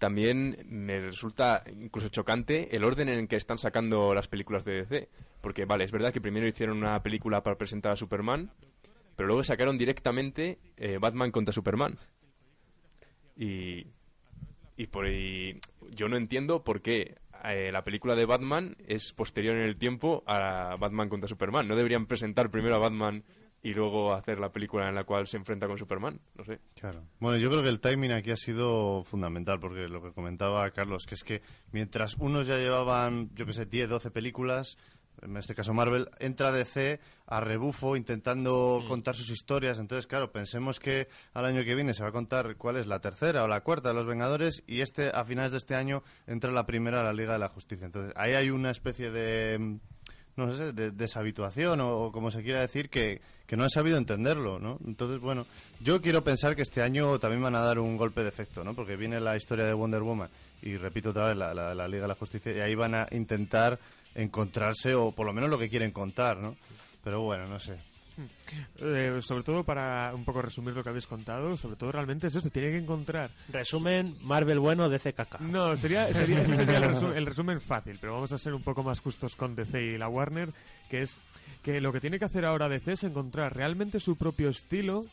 [0.00, 4.82] también me resulta incluso chocante el orden en el que están sacando las películas de
[4.82, 5.08] DC.
[5.42, 8.50] Porque, vale, es verdad que primero hicieron una película para presentar a Superman,
[9.14, 11.98] pero luego sacaron directamente eh, Batman contra Superman.
[13.36, 13.86] Y,
[14.76, 15.60] y por y
[15.94, 20.24] yo no entiendo por qué eh, la película de Batman es posterior en el tiempo
[20.26, 21.68] a Batman contra Superman.
[21.68, 23.22] ¿No deberían presentar primero a Batman
[23.62, 26.20] y luego hacer la película en la cual se enfrenta con Superman?
[26.36, 26.60] No sé.
[26.74, 27.02] Claro.
[27.18, 31.04] Bueno, yo creo que el timing aquí ha sido fundamental, porque lo que comentaba Carlos,
[31.06, 31.42] que es que
[31.72, 34.76] mientras unos ya llevaban, yo que sé, 10, 12 películas,
[35.22, 39.78] en este caso Marvel, entra DC a rebufo intentando contar sus historias.
[39.78, 43.00] Entonces, claro, pensemos que al año que viene se va a contar cuál es la
[43.00, 46.50] tercera o la cuarta de los Vengadores y este a finales de este año entra
[46.50, 47.86] la primera a la Liga de la Justicia.
[47.86, 49.80] Entonces, ahí hay una especie de mm,
[50.46, 54.58] no sé, de deshabituación o, como se quiera decir, que, que no han sabido entenderlo,
[54.58, 54.78] ¿no?
[54.86, 55.46] Entonces, bueno,
[55.80, 58.74] yo quiero pensar que este año también van a dar un golpe de efecto, ¿no?
[58.74, 60.30] Porque viene la historia de Wonder Woman
[60.62, 63.06] y, repito otra vez, la, la, la Liga de la Justicia y ahí van a
[63.10, 63.78] intentar
[64.14, 66.56] encontrarse o por lo menos lo que quieren contar, ¿no?
[67.02, 67.89] Pero bueno, no sé.
[68.80, 72.34] Eh, sobre todo para un poco resumir lo que habéis contado, sobre todo realmente es
[72.34, 75.38] eso, tiene que encontrar Resumen, Marvel bueno, DC caca.
[75.40, 78.62] No, sería, sería, ese sería el, resu- el resumen fácil, pero vamos a ser un
[78.62, 80.52] poco más justos con DC y la Warner,
[80.88, 81.18] que es
[81.62, 85.04] que lo que tiene que hacer ahora DC es encontrar realmente su propio estilo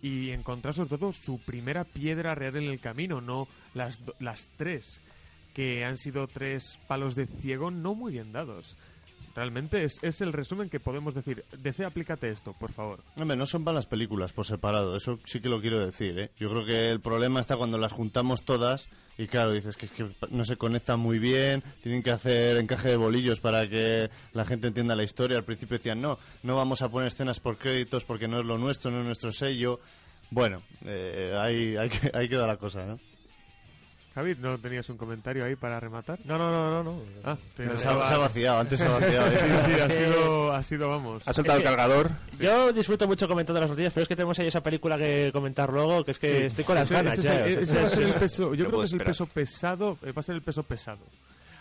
[0.00, 5.00] y encontrar sobre todo su primera piedra real en el camino, no las, las tres,
[5.54, 8.76] que han sido tres palos de ciego no muy bien dados.
[9.34, 11.44] Realmente es, es el resumen que podemos decir.
[11.56, 13.02] DC, aplícate esto, por favor.
[13.16, 16.30] Hombre, no son malas películas por separado, eso sí que lo quiero decir, ¿eh?
[16.38, 20.08] Yo creo que el problema está cuando las juntamos todas y claro, dices que, que
[20.30, 24.68] no se conectan muy bien, tienen que hacer encaje de bolillos para que la gente
[24.68, 25.38] entienda la historia.
[25.38, 28.58] Al principio decían, no, no vamos a poner escenas por créditos porque no es lo
[28.58, 29.80] nuestro, no es nuestro sello.
[30.30, 32.98] Bueno, eh, ahí, ahí, ahí queda la cosa, ¿no?
[34.14, 36.18] Javi, ¿no tenías un comentario ahí para rematar?
[36.24, 36.82] No, no, no, no.
[36.82, 37.02] no.
[37.24, 39.30] Ah, te- Se ha, se ha vaciado, antes se ha vaciado.
[39.30, 39.62] Sí, ¿eh?
[39.64, 41.22] sí, ha sido, ha sido, vamos.
[41.26, 42.10] Ha soltado Es que- el cargador.
[42.38, 45.72] Yo disfruto mucho comentando las noticias, pero es que tenemos ahí esa película que comentar
[45.72, 47.60] luego, que es que estoy con las Ese- ganas ese ya.
[47.60, 50.22] o sea, el peso, yo No creo que es el peso pesado, eh, va a
[50.22, 51.00] ser el peso pesado.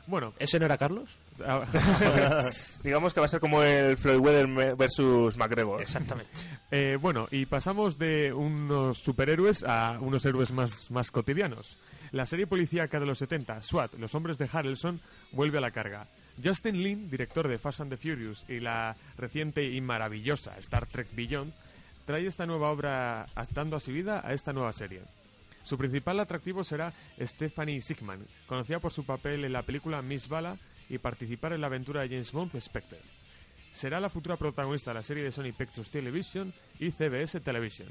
[0.07, 1.09] Bueno, ¿Ese no era Carlos?
[1.45, 1.61] ah,
[2.83, 5.79] Digamos que va a ser como el Floyd Weather versus McGregor.
[5.81, 6.31] Exactamente.
[6.71, 11.77] eh, bueno, y pasamos de unos superhéroes a unos héroes más, más cotidianos.
[12.11, 14.99] La serie policíaca de los 70, SWAT, Los Hombres de Harrelson,
[15.31, 16.07] vuelve a la carga.
[16.43, 21.07] Justin Lin, director de Fast and the Furious y la reciente y maravillosa Star Trek
[21.15, 21.53] Beyond,
[22.05, 25.03] trae esta nueva obra dando así vida a esta nueva serie.
[25.63, 30.57] Su principal atractivo será Stephanie Sigman, conocida por su papel en la película Miss Bala
[30.89, 32.99] y participar en la aventura de James Bond Spectre.
[33.71, 37.87] Será la futura protagonista de la serie de Sony Pictures Television y CBS Television.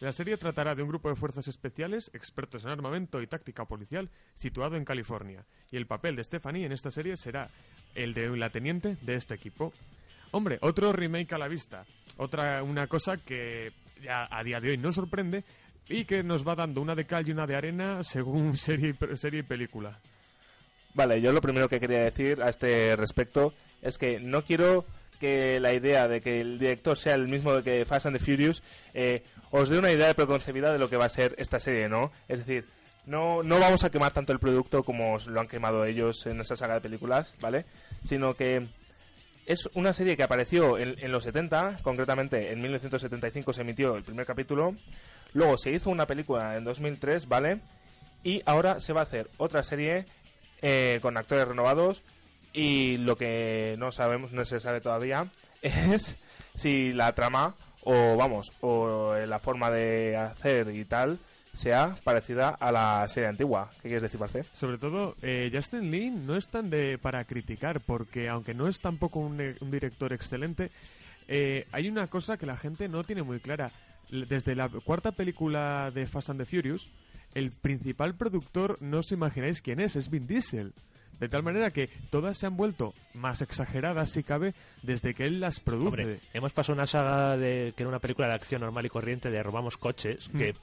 [0.00, 4.10] La serie tratará de un grupo de fuerzas especiales, expertos en armamento y táctica policial,
[4.36, 7.50] situado en California, y el papel de Stephanie en esta serie será
[7.96, 9.72] el de la teniente de este equipo.
[10.30, 11.84] Hombre, otro remake a la vista,
[12.16, 15.42] otra una cosa que ya a día de hoy no sorprende
[15.88, 19.40] y que nos va dando una de cal y una de arena según serie, serie
[19.40, 19.98] y película.
[20.94, 24.84] Vale, yo lo primero que quería decir a este respecto es que no quiero
[25.18, 28.62] que la idea de que el director sea el mismo que Fast and the Furious
[28.94, 32.12] eh, os dé una idea preconcebida de lo que va a ser esta serie, ¿no?
[32.28, 32.66] Es decir,
[33.06, 36.56] no, no vamos a quemar tanto el producto como lo han quemado ellos en esa
[36.56, 37.64] saga de películas, ¿vale?
[38.02, 38.66] Sino que
[39.46, 44.04] es una serie que apareció en, en los 70, concretamente en 1975 se emitió el
[44.04, 44.76] primer capítulo,
[45.32, 47.60] luego se hizo una película en 2003, ¿vale?
[48.22, 50.06] Y ahora se va a hacer otra serie
[50.60, 52.02] eh, con actores renovados
[52.52, 55.30] y lo que no sabemos, no se sabe todavía,
[55.62, 56.18] es
[56.54, 57.54] si la trama
[57.84, 61.18] o vamos, o la forma de hacer y tal
[61.52, 63.70] sea parecida a la serie antigua.
[63.82, 64.44] ¿Qué quieres decir, Parce?
[64.52, 68.78] Sobre todo, eh, Justin Lin no es tan de para criticar, porque aunque no es
[68.78, 70.70] tampoco un, eh, un director excelente,
[71.26, 73.72] eh, hay una cosa que la gente no tiene muy clara.
[74.10, 76.90] Desde la cuarta película de Fast and the Furious,
[77.34, 80.72] el principal productor no os imagináis quién es, es Vin Diesel.
[81.20, 85.40] De tal manera que todas se han vuelto más exageradas, si cabe, desde que él
[85.40, 86.02] las produce.
[86.02, 89.30] Hombre, hemos pasado una saga de que era una película de acción normal y corriente
[89.30, 90.54] de robamos coches, que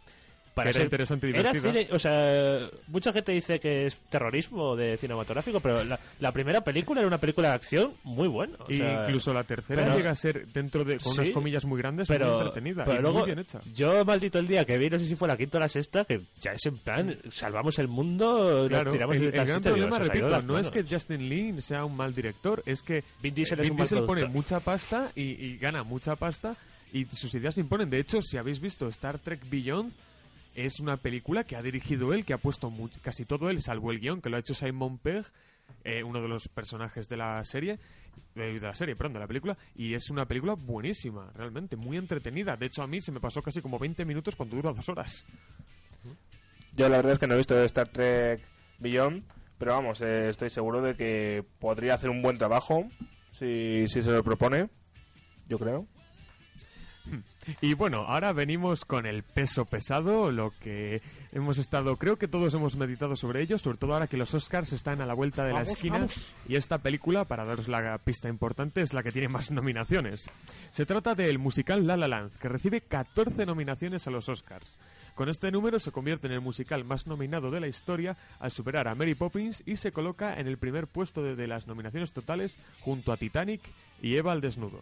[0.56, 1.72] para Que era ser- interesante y era divertida.
[1.84, 6.62] cine- o sea, mucha gente dice que es terrorismo de cinematográfico, pero la, la primera
[6.62, 8.56] película era una película de acción muy buena.
[8.60, 11.32] o Y sea, incluso la tercera pero- llega a ser, dentro de, con Sí, unas
[11.32, 13.60] comillas muy grandes, pero, muy entretenida pero y luego, muy bien hecha.
[13.74, 16.06] yo maldito el día que vi, no sé si fue la quinta o la sexta,
[16.06, 20.04] que ya es en plan, salvamos el mundo, Claro, tiramos el, el gran problema, se
[20.04, 23.04] os ha ido repito, no es que Justin Lin sea un mal director, es que
[23.22, 26.16] Vin Diesel eh, es Vin un mal Diesel pone mucha pasta y, y gana mucha
[26.16, 26.56] pasta
[26.94, 27.90] y sus ideas se imponen.
[27.90, 29.92] De hecho, si habéis visto Star Trek Beyond,
[30.56, 34.00] es una película que ha dirigido él, que ha puesto casi todo él, salvo el
[34.00, 35.26] guion, que lo ha hecho Simon Pegg,
[35.84, 37.78] eh, uno de los personajes de la serie,
[38.34, 41.98] de, de la serie, perdón, de la película, y es una película buenísima, realmente, muy
[41.98, 42.56] entretenida.
[42.56, 45.26] De hecho, a mí se me pasó casi como 20 minutos cuando dura dos horas.
[46.74, 48.42] Yo la verdad es que no he visto Star Trek
[48.80, 49.24] Beyond,
[49.58, 52.88] pero vamos, eh, estoy seguro de que podría hacer un buen trabajo
[53.32, 54.70] si, si se lo propone,
[55.48, 55.88] yo creo.
[57.62, 62.54] Y bueno, ahora venimos con el peso pesado, lo que hemos estado, creo que todos
[62.54, 65.54] hemos meditado sobre ello, sobre todo ahora que los Oscars están a la vuelta de
[65.54, 66.08] la esquina
[66.48, 70.30] y esta película, para daros la pista importante, es la que tiene más nominaciones.
[70.72, 74.78] Se trata del musical La La Land, que recibe 14 nominaciones a los Oscars.
[75.16, 78.90] Con este número se convierte en el musical más nominado de la historia al superar
[78.90, 82.60] a Mary Poppins y se coloca en el primer puesto de, de las nominaciones totales
[82.82, 83.62] junto a Titanic
[84.02, 84.82] y Eva al desnudo.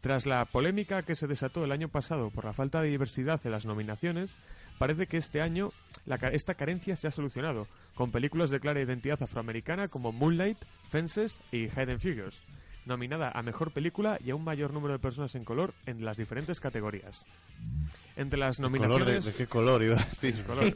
[0.00, 3.50] Tras la polémica que se desató el año pasado por la falta de diversidad en
[3.50, 4.38] las nominaciones,
[4.78, 5.72] parece que este año
[6.06, 10.58] la esta carencia se ha solucionado, con películas de clara identidad afroamericana como Moonlight,
[10.88, 12.40] Fences y Hidden Figures,
[12.88, 16.16] nominada a Mejor Película y a un mayor número de personas en color en las
[16.16, 17.24] diferentes categorías.
[18.16, 19.24] Entre las ¿Color de, nominaciones...
[19.26, 20.42] de qué color iba a decir?
[20.44, 20.74] color.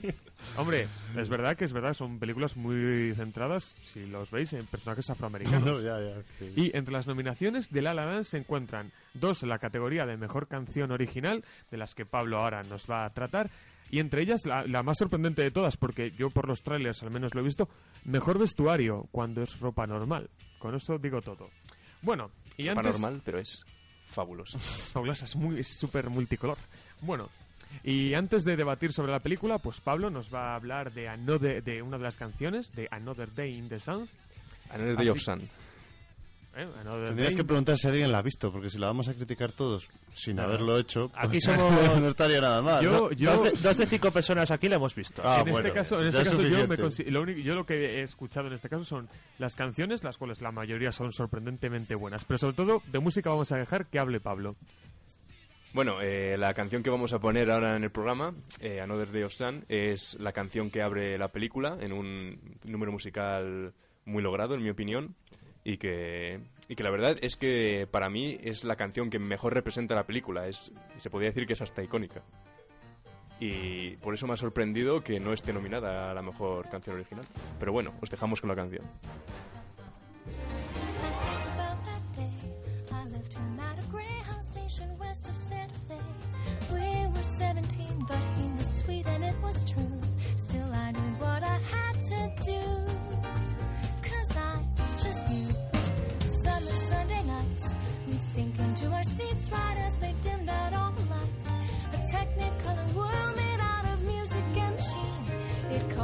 [0.56, 5.10] Hombre, es verdad que es verdad, son películas muy centradas, si los veis, en personajes
[5.10, 5.64] afroamericanos.
[5.64, 6.22] No, ya, ya.
[6.38, 6.52] sí.
[6.54, 10.16] Y entre las nominaciones de La La Land se encuentran dos en la categoría de
[10.16, 13.50] Mejor Canción Original, de las que Pablo ahora nos va a tratar,
[13.90, 17.10] y entre ellas la, la más sorprendente de todas, porque yo por los trailers al
[17.10, 17.68] menos lo he visto,
[18.04, 20.30] Mejor Vestuario, cuando es ropa normal.
[20.58, 21.50] Con eso digo todo.
[22.02, 22.84] Bueno, y antes...
[22.84, 23.64] Paranormal, pero es
[24.06, 24.56] fabuloso.
[24.58, 26.58] Es fabulosa, es muy es súper multicolor.
[27.00, 27.28] Bueno,
[27.82, 31.62] y antes de debatir sobre la película, pues Pablo nos va a hablar de, Another-
[31.62, 34.08] de una de las canciones, de Another Day in the Sun.
[34.70, 35.48] Another Day of Sun.
[36.56, 36.68] ¿Eh?
[37.06, 39.88] Tendrías que preguntar si alguien la ha visto, porque si la vamos a criticar todos
[40.12, 40.42] sin No.
[40.42, 42.84] haberlo hecho, pues Aquí somos- no estaría nada mal.
[42.84, 43.12] Yo- ¿no?
[43.12, 45.22] yo- Dos, de, dos de cinco personas aquí la hemos visto.
[45.24, 47.54] Ah, en bueno, este caso, en este es caso yo, me consi- lo único- yo
[47.54, 51.12] lo que he escuchado en este caso son las canciones, las cuales la mayoría son
[51.12, 52.24] sorprendentemente buenas.
[52.24, 54.56] Pero sobre todo, de música vamos a dejar que hable Pablo.
[55.74, 59.22] Bueno, eh, la canción que vamos a poner ahora en el programa, eh, Another Day
[59.22, 63.72] of Sun, es la canción que abre la película en un número musical
[64.04, 65.14] muy logrado, en mi opinión,
[65.64, 69.54] y que, y que la verdad es que para mí es la canción que mejor
[69.54, 70.48] representa la película.
[70.48, 72.22] Es, se podría decir que es hasta icónica.
[73.40, 77.24] Y por eso me ha sorprendido que no esté nominada a la mejor canción original.
[77.58, 78.84] Pero bueno, os dejamos con la canción.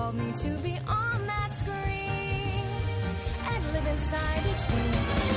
[0.08, 2.92] Called me to be on that screen
[3.50, 4.90] and live inside each scene.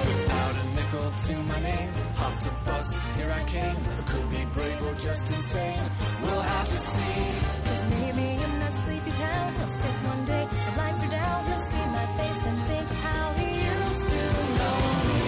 [0.08, 3.76] Without a nickel to my name, hopped a bus, here I came.
[3.76, 5.90] I could be brave or just insane.
[6.22, 7.24] We'll have to see.
[7.66, 11.58] Cause maybe in that sleepy town, he'll sit one day, the lights are down, he'll
[11.58, 14.24] see my face and think how he used to
[14.60, 15.22] know me.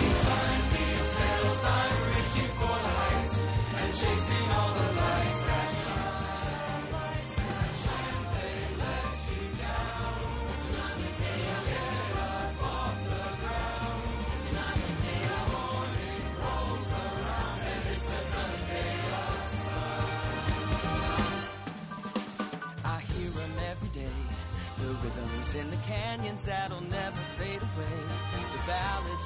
[5.06, 5.22] I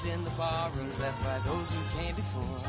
[0.09, 2.61] in the barrooms left by those who came before.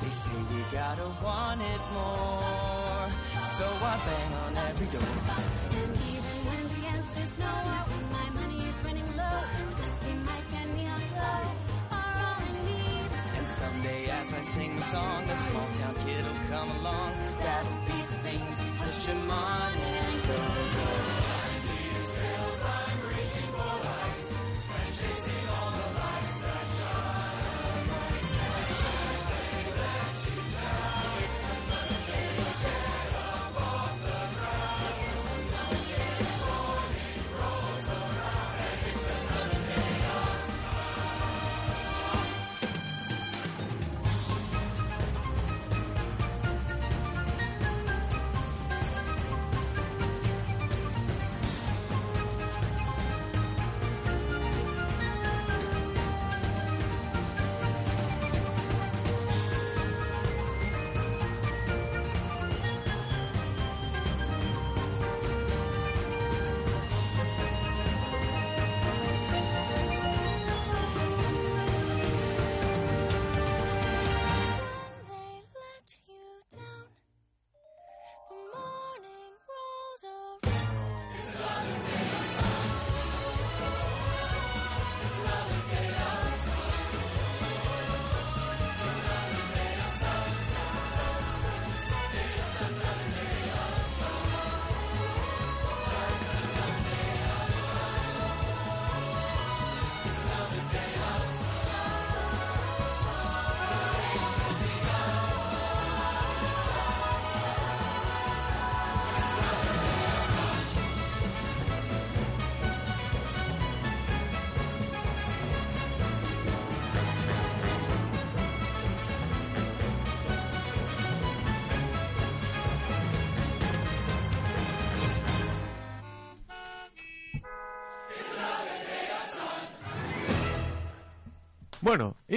[0.00, 3.06] They say we gotta want it more.
[3.58, 5.16] So I bang on every door.
[5.80, 7.54] And even when the answer's no,
[7.90, 11.42] when my money is running low, the dusty mic and neon glow
[11.96, 13.08] are all I need.
[13.38, 17.12] And someday as I sing the song, a small town kid will come along.
[17.38, 20.36] That'll be the thing to push him on and go,
[20.76, 21.35] go.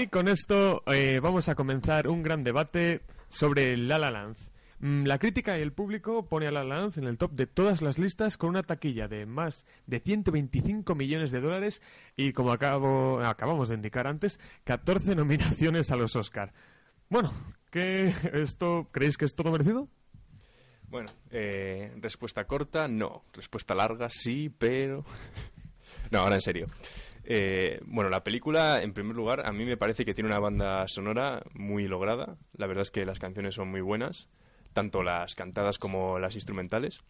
[0.02, 4.38] Y con esto eh, vamos a comenzar un gran debate sobre La La Land.
[4.80, 7.48] Mm, La crítica y el público pone a La La Land en el top de
[7.48, 11.82] todas las listas con una taquilla de más de 125 millones de dólares
[12.16, 16.54] y, como acabo, acabamos de indicar antes, 14 nominaciones a los Oscar.
[17.10, 17.34] Bueno,
[17.70, 19.90] ¿qué esto creéis que es todo merecido?
[20.88, 23.26] Bueno, eh, respuesta corta, no.
[23.34, 25.04] Respuesta larga, sí, pero...
[26.12, 26.68] no, ahora en serio.
[27.32, 30.88] Eh, bueno, la película, en primer lugar, a mí me parece que tiene una banda
[30.88, 32.38] sonora muy lograda.
[32.58, 34.30] La verdad es que las canciones son muy buenas,
[34.74, 37.02] tanto las cantadas como las instrumentales.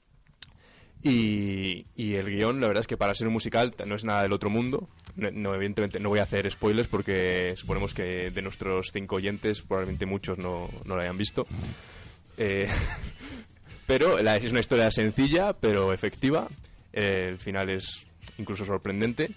[1.02, 4.34] Y, el guion, la verdad es que para ser un musical no es nada del
[4.34, 4.90] otro mundo.
[5.16, 10.06] No, evidentemente no voy a hacer spoilers porque suponemos que de nuestros cinco oyentes probablemente
[10.06, 11.48] muchos no, no lo hayan visto.
[12.38, 12.68] Eh,
[13.88, 16.50] pero es una historia sencilla pero efectiva.
[16.92, 18.06] El final es
[18.38, 19.34] incluso sorprendente.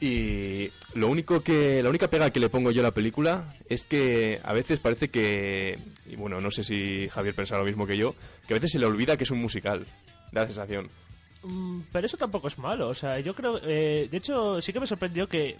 [0.00, 3.86] Y lo único que la única pega que le pongo yo a la película es
[3.86, 7.96] que a veces parece que y bueno, no sé si Javier pensará lo mismo que
[7.96, 8.14] yo,
[8.46, 9.86] que a veces se le olvida que es un musical.
[10.32, 10.90] Da la sensación.
[11.42, 12.88] Mm, Pero eso tampoco es malo.
[12.88, 13.60] O sea, yo creo.
[13.62, 15.56] eh, de hecho, sí que me sorprendió que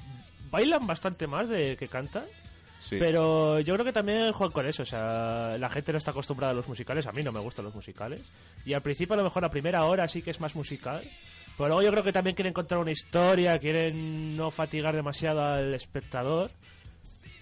[0.50, 2.24] bailan bastante más de que cantan.
[2.80, 2.96] Sí.
[2.98, 4.82] Pero yo creo que también juegan con eso.
[4.82, 7.06] O sea, la gente no está acostumbrada a los musicales.
[7.06, 8.22] A mí no me gustan los musicales.
[8.66, 11.02] Y al principio, a lo mejor, la primera hora sí que es más musical.
[11.56, 13.58] Pero luego yo creo que también quieren contar una historia.
[13.58, 16.50] Quieren no fatigar demasiado al espectador.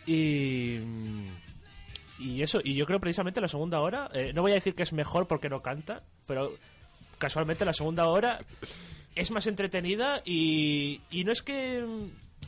[0.06, 0.78] Y.
[2.18, 4.84] Y eso, y yo creo precisamente la segunda hora, eh, no voy a decir que
[4.84, 6.52] es mejor porque no canta, pero
[7.18, 8.38] casualmente la segunda hora
[9.16, 11.84] es más entretenida y, y no es que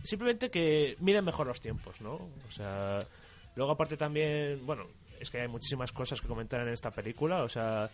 [0.05, 2.15] simplemente que miren mejor los tiempos, ¿no?
[2.15, 3.01] O sea,
[3.57, 4.87] luego aparte también, bueno,
[5.19, 7.91] es que hay muchísimas cosas que comentar en esta película, o sea,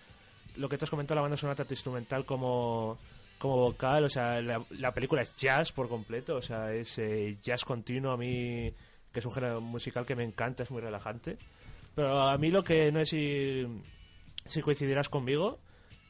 [0.56, 2.98] lo que te has comentado la banda sonora tanto instrumental como
[3.40, 7.38] como vocal, o sea, la, la película es jazz por completo, o sea, es eh,
[7.40, 8.70] jazz continuo a mí,
[9.10, 11.38] que es un género musical que me encanta, es muy relajante.
[11.94, 13.66] Pero a mí lo que no es si,
[14.44, 15.58] si coincidirás conmigo,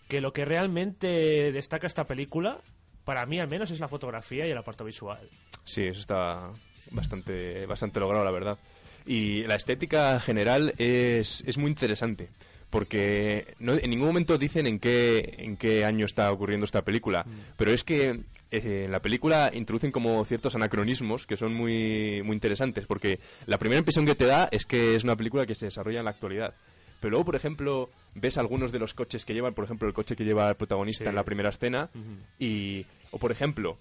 [0.08, 2.58] que lo que realmente destaca esta película,
[3.04, 5.30] para mí al menos, es la fotografía y el apartado visual.
[5.62, 6.50] Sí, eso está
[6.90, 8.58] bastante, bastante logrado, la verdad.
[9.06, 12.30] Y la estética general es, es muy interesante,
[12.70, 17.26] porque no, en ningún momento dicen en qué, en qué año está ocurriendo esta película,
[17.56, 18.20] pero es que
[18.52, 23.58] eh, en la película introducen como ciertos anacronismos que son muy, muy interesantes, porque la
[23.58, 26.10] primera impresión que te da es que es una película que se desarrolla en la
[26.12, 26.54] actualidad.
[27.00, 30.14] Pero luego, por ejemplo, ves algunos de los coches que llevan, por ejemplo, el coche
[30.16, 31.08] que lleva el protagonista Sí.
[31.08, 31.88] en la primera escena,
[32.38, 33.78] y, o por ejemplo,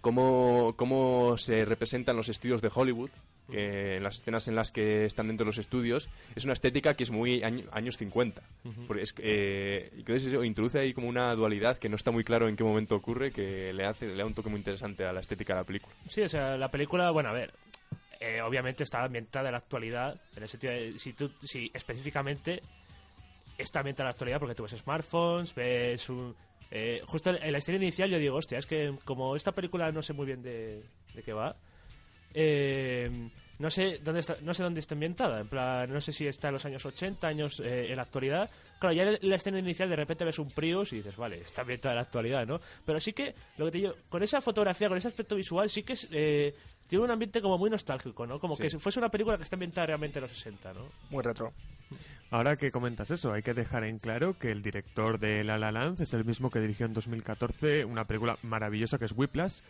[0.00, 3.10] cómo, cómo se representan los estudios de Hollywood,
[3.50, 6.94] que en las escenas en las que están dentro de los estudios, es una estética
[6.94, 8.42] que es muy año- años 50.
[8.86, 12.10] Porque es, que, eh, y entonces eso introduce ahí como una dualidad que no está
[12.12, 15.04] muy claro en qué momento ocurre, que le hace le da un toque muy interesante
[15.04, 15.94] a la estética de la película.
[16.08, 17.52] Sí, o sea, la película, bueno, a ver,
[18.20, 22.62] eh, obviamente está ambientada en la actualidad, en el sentido de, si tú, si específicamente
[23.58, 26.34] está ambientada en la actualidad porque tú ves smartphones, ves un...
[26.70, 30.02] eh, justo en la historia inicial yo digo, hostia, es que como esta película no
[30.02, 30.82] sé muy bien de,
[31.14, 31.56] de qué va,
[32.34, 36.26] eh, no sé dónde está, no sé dónde está ambientada, en plan, no sé si
[36.26, 38.48] está en los años 80, años eh, en la actualidad.
[38.78, 41.60] Claro, ya en la escena inicial de repente ves un Prius y dices, vale, está
[41.62, 42.58] ambientada en la actualidad, ¿no?
[42.86, 45.82] Pero sí que, lo que te digo, con esa fotografía, con ese aspecto visual, sí
[45.82, 46.54] que es, eh,
[46.86, 48.38] tiene un ambiente como muy nostálgico, ¿no?
[48.38, 48.62] Como Sí.
[48.62, 50.88] que si fuese una película que está ambientada realmente en los 60, ¿no?
[51.10, 51.52] Muy retro.
[52.30, 55.72] Ahora que comentas eso, hay que dejar en claro que el director de La La
[55.72, 59.60] Land es el mismo que dirigió en 2014 una película maravillosa que es Whiplash.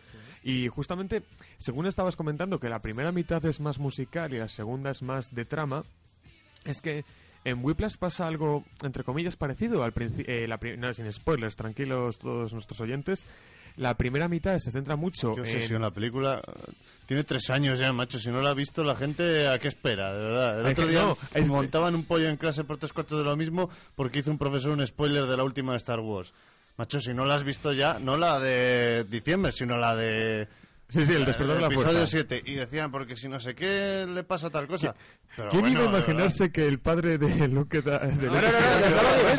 [0.43, 1.23] Y justamente,
[1.57, 5.35] según estabas comentando que la primera mitad es más musical y la segunda es más
[5.35, 5.85] de trama,
[6.65, 7.05] es que
[7.45, 10.35] en Whiplash pasa algo, entre comillas, parecido al principio.
[10.77, 13.27] no, sin spoilers, tranquilos todos nuestros oyentes.
[13.81, 15.47] La primera mitad se centra mucho Qué en...
[15.47, 16.43] obsesión la película.
[17.07, 18.19] Tiene tres años ya, macho.
[18.19, 20.13] Si no la ha visto, la gente, ¿a qué espera?
[20.13, 20.61] De verdad.
[20.61, 23.37] El otro día no, es- montaban un pollo en clase por tres cuartos de lo
[23.37, 26.33] mismo porque hizo un profesor un spoiler de la última de Star Wars.
[26.77, 30.47] Macho, si no la has visto ya, no la de diciembre, sino la de...
[30.91, 32.07] Sí, sí, el despertar de la episodio fuerza.
[32.07, 32.43] 7.
[32.47, 34.95] Y decían, porque si no sé qué le pasa tal cosa.
[35.37, 37.81] Pero ¿Quién bueno, iba a imaginarse que el padre de Luke...
[37.83, 38.29] da- de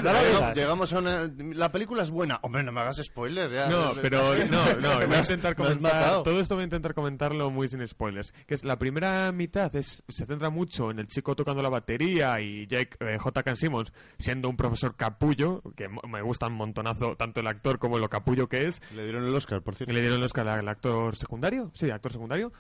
[0.04, 0.54] No, no.
[0.54, 1.30] Llegamos a una...
[1.54, 2.40] La película es buena.
[2.44, 3.52] Hombre, no me hagas spoiler.
[3.54, 3.68] Ya.
[3.68, 7.68] No, pero no, no, voy a intentar comentar, todo esto voy a intentar comentarlo muy
[7.68, 8.32] sin spoilers.
[8.48, 12.40] Que es la primera mitad es, se centra mucho en el chico tocando la batería
[12.40, 13.56] y Jake eh, J.K.
[13.56, 18.10] Simmons siendo un profesor capullo, que me gusta un montonazo tanto el actor como lo
[18.10, 18.82] capullo que es.
[18.96, 19.94] Le dieron el Oscar, por cierto.
[19.94, 21.41] le dieron el Oscar al actor secundario,
[21.74, 22.52] sí, actor secundario,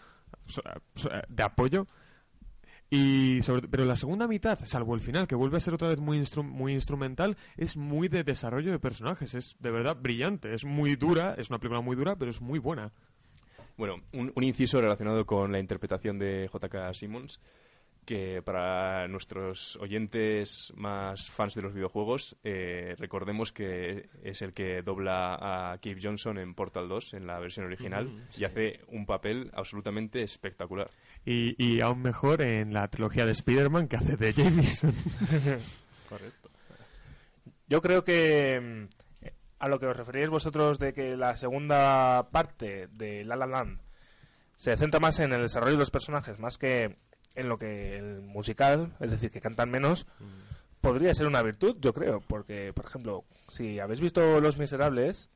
[0.47, 0.61] so-
[1.27, 1.87] de apoyo.
[2.93, 6.19] Y pero la segunda mitad, salvo el final, que vuelve a ser otra vez muy,
[6.19, 9.33] instru- muy instrumental, es muy de desarrollo de personajes.
[9.33, 10.53] Es de verdad brillante.
[10.53, 12.91] Es muy dura, es una película muy dura, pero es muy buena.
[13.77, 16.93] Bueno, un, un inciso relacionado con la interpretación de J.K.
[16.93, 17.39] Simmons,
[18.05, 24.81] que para nuestros oyentes más fans de los videojuegos, eh, recordemos que es el que
[24.81, 29.51] dobla a Cave Johnson en Portal 2, en la versión original, y hace un papel
[29.53, 30.89] absolutamente espectacular.
[31.25, 34.91] Y, y aún mejor en la trilogía de Spider-Man que hace de Jameson.
[36.09, 36.49] Correcto.
[37.67, 39.27] Yo creo que mm,
[39.59, 43.79] a lo que os referíais vosotros de que la segunda parte de La La Land
[44.55, 46.97] se centra más en el desarrollo de los personajes, más que
[47.35, 50.05] en lo que el musical, es decir, que cantan menos,
[50.81, 55.29] podría ser una virtud, yo creo, porque, por ejemplo, si habéis visto Los Miserables,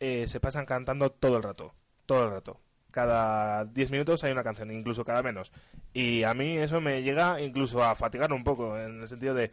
[0.00, 1.74] eh, se pasan cantando todo el rato,
[2.06, 2.60] todo el rato.
[2.90, 5.52] Cada 10 minutos hay una canción, incluso cada menos.
[5.92, 9.50] Y a mí eso me llega incluso a fatigar un poco, en el sentido de,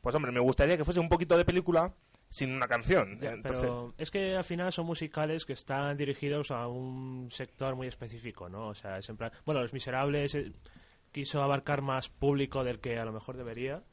[0.00, 1.92] pues hombre, me gustaría que fuese un poquito de película
[2.28, 3.18] sin una canción.
[3.20, 7.76] Ya, Entonces, pero es que al final son musicales que están dirigidos a un sector
[7.76, 8.68] muy específico, ¿no?
[8.68, 9.30] O sea, es en plan...
[9.44, 10.52] Bueno, Los Miserables eh,
[11.14, 13.84] quiso abarcar más público del que a lo mejor debería,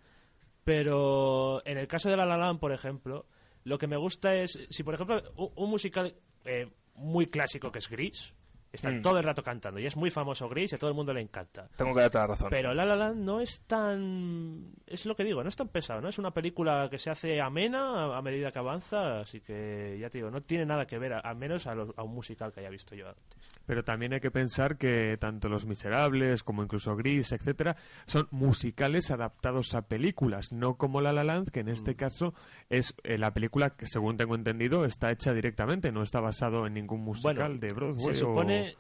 [0.64, 3.28] pero en el caso de La La por ejemplo,
[3.64, 4.60] lo que me gusta es...
[4.72, 6.16] Si, por ejemplo, un, un musical
[6.46, 8.34] eh, muy clásico que es Gris,
[8.72, 9.02] están Mm.
[9.02, 11.22] todo el rato cantando, y es muy famoso Gris y a todo el mundo le
[11.22, 11.68] encanta.
[11.76, 12.48] tengo que darte la razón.
[12.50, 14.74] Pero La La Land no es tan...
[14.88, 16.10] Es lo que digo, no es tan pesado, ¿no?
[16.10, 20.10] Es una película que se hace amena a, a medida que avanza, así que ya
[20.10, 22.60] te digo, no tiene nada que ver, al menos a, lo- a un musical que
[22.62, 23.24] haya visto yo antes.
[23.66, 29.12] Pero también hay que pensar que tanto Los Miserables como incluso Gris, etcétera, son musicales
[29.12, 31.70] adaptados a películas, no como La La Land, que en Mm.
[31.70, 32.34] este caso
[32.70, 36.74] es eh, la película que, según tengo entendido, está hecha directamente, no está basado en
[36.74, 38.16] ningún musical Bueno, de Broadway.
[38.16, 38.34] se o-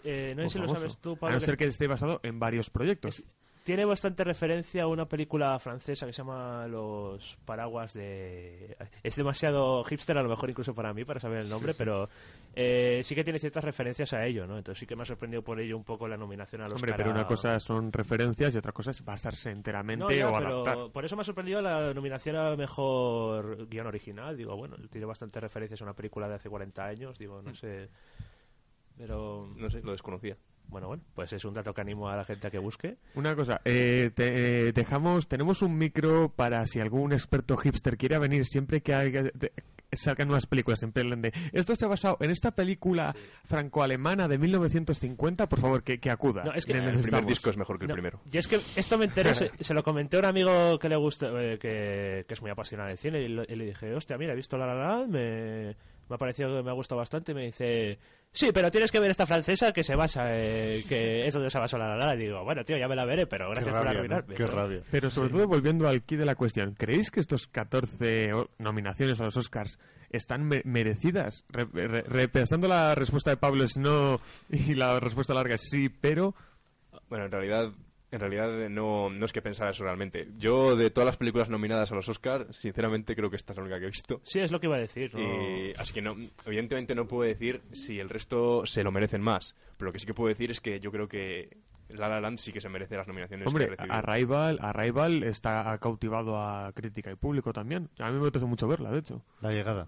[0.04, 0.82] eh, no sé si lo famoso.
[0.82, 3.24] sabes tú, A Pablo, no que ser que esté basado en varios proyectos.
[3.64, 8.76] tiene bastante referencia a una película francesa que se llama Los Paraguas de...
[9.04, 12.10] Es demasiado hipster a lo mejor incluso para mí, para saber el nombre, pero
[12.56, 14.58] eh, sí que tiene ciertas referencias a ello, ¿no?
[14.58, 16.94] Entonces sí que me ha sorprendido por ello un poco la nominación a los Hombre,
[16.98, 20.62] pero una cosa son referencias y otra cosa es basarse enteramente No, ya, o pero
[20.64, 20.92] adaptar.
[20.92, 24.36] por eso me ha sorprendido la nominación a mejor guion original.
[24.36, 27.18] Digo, bueno, tiene bastantes referencias a una película de hace 40 años.
[27.20, 27.90] Digo, no sé.
[29.02, 30.38] Pero No sé, lo desconocía.
[30.68, 32.97] bueno, bueno, pues es un dato que animo a la gente a que busque.
[33.16, 38.20] Una cosa, eh, te- eh, dejamos, tenemos un micro para si algún experto hipster quiera
[38.20, 39.52] venir siempre que haya- de-
[39.91, 44.38] salgan nuevas películas en plan de esto se ha basado en esta película franco-alemana de
[44.38, 46.43] 1950, por favor, que, que acuda.
[46.45, 48.22] No, es que- El primer disco es mejor que el No, primero.
[48.32, 50.95] Y es que esto me enteré, se, se lo comenté a un amigo que le
[50.95, 54.18] gusta, eh, que, que es muy apasionado del cine, y, lo- y le dije, hostia,
[54.18, 55.76] mira, he visto La La Land, me,
[56.08, 57.99] me ha parecido que me ha gustado bastante, y me dice,
[58.32, 61.60] sí, pero tienes que ver esta francesa que se basa, eh, que es donde se
[61.60, 62.20] basó La Land.
[62.22, 63.98] Y digo, bueno, tío, ya me la veré, pero Qué gracias por rabia, ¿no?
[64.00, 64.36] arruinarme.
[64.36, 64.50] Qué ¿no?
[64.52, 64.82] rabia.
[64.90, 69.20] Pero sobre todo volviendo al key de la cuestión, ¿creéis que estos 14 o- nominaciones
[69.22, 69.80] a los Oscars
[70.10, 71.44] están me- merecidas?
[71.50, 74.20] Re- re- repensando la respuesta de Pablo es no
[74.50, 76.34] y la respuesta larga es sí, pero
[77.10, 77.72] Bueno, en realidad,
[78.12, 80.28] en realidad no, no es que pensara eso realmente.
[80.38, 83.64] Yo, de todas las películas nominadas a los Oscars, sinceramente creo que esta es la
[83.64, 84.20] única que he visto.
[84.24, 85.16] Sí, es lo que iba a decir.
[85.16, 85.22] ¿no?
[85.22, 89.55] Y, así que no, evidentemente no puedo decir si el resto se lo merecen más.
[89.78, 91.57] Pero lo que sí que puedo decir es que yo creo que
[91.89, 93.95] La La Land sí que se merece las nominaciones hombre, que ha recibido.
[93.95, 97.89] Arrival, Arrival está ha cautivado a crítica y público también.
[97.97, 99.24] A mí me apetece mucho verla, de hecho.
[99.39, 99.88] La llegada.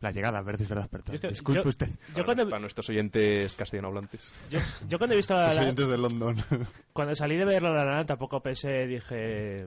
[0.00, 1.14] La llegada, a ver si es verdad, perdón.
[1.14, 1.88] Es que Disculpe yo- usted.
[1.88, 4.32] Yo Para, cuando, para nuestros oyentes castellano hablantes.
[4.50, 6.36] yo, yo cuando he visto la, Los la- oyentes de London.
[6.92, 9.66] cuando salí de ver La La Land tampoco pensé, dije,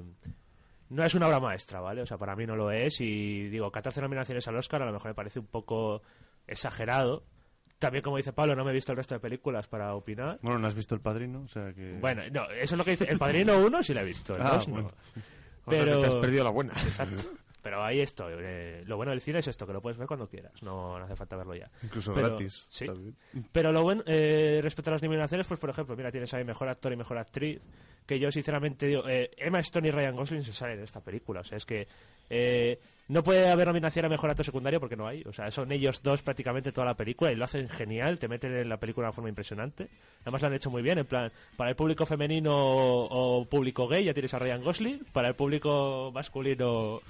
[0.89, 2.03] no es una obra maestra, ¿vale?
[2.03, 4.93] O sea, para mí no lo es y digo, 14 nominaciones al Oscar a lo
[4.93, 6.03] mejor me parece un poco
[6.47, 7.23] exagerado.
[7.79, 10.37] También, como dice Pablo, no me he visto el resto de películas para opinar.
[10.43, 11.41] bueno, ¿no has visto El Padrino?
[11.41, 11.97] O sea que...
[11.99, 13.05] Bueno, no, eso es lo que dice.
[13.05, 14.73] El Padrino 1 sí la he visto, el Ah, 2 no.
[14.73, 14.89] bueno.
[14.89, 16.01] O sea, que Pero...
[16.01, 16.73] te has perdido la buena.
[16.73, 17.29] Exacto.
[17.61, 18.33] Pero ahí estoy.
[18.37, 20.63] eh, lo bueno del cine es esto, que lo puedes ver cuando quieras.
[20.63, 21.69] No, no hace falta verlo ya.
[21.83, 22.65] Incluso Pero- gratis.
[22.69, 22.85] sí.
[23.51, 26.69] Pero lo bueno, eh, respecto a las nominaciones, pues por ejemplo, mira, tienes ahí mejor
[26.69, 27.59] actor y mejor actriz.
[28.05, 31.41] Que yo sinceramente digo, eh, Emma Stone y Ryan Gosling se salen de esta película.
[31.41, 31.87] O sea, es que
[32.29, 32.79] eh,
[33.09, 35.23] no puede haber nominación a mejor actor secundario porque no hay.
[35.25, 38.17] O sea, son ellos dos prácticamente toda la película y lo hacen genial.
[38.19, 39.89] Te meten en la película de una forma impresionante.
[40.21, 40.99] Además, lo han hecho muy bien.
[40.99, 45.05] En plan, para el público femenino o, o público gay, ya tienes a Ryan Gosling.
[45.11, 47.01] Para el público masculino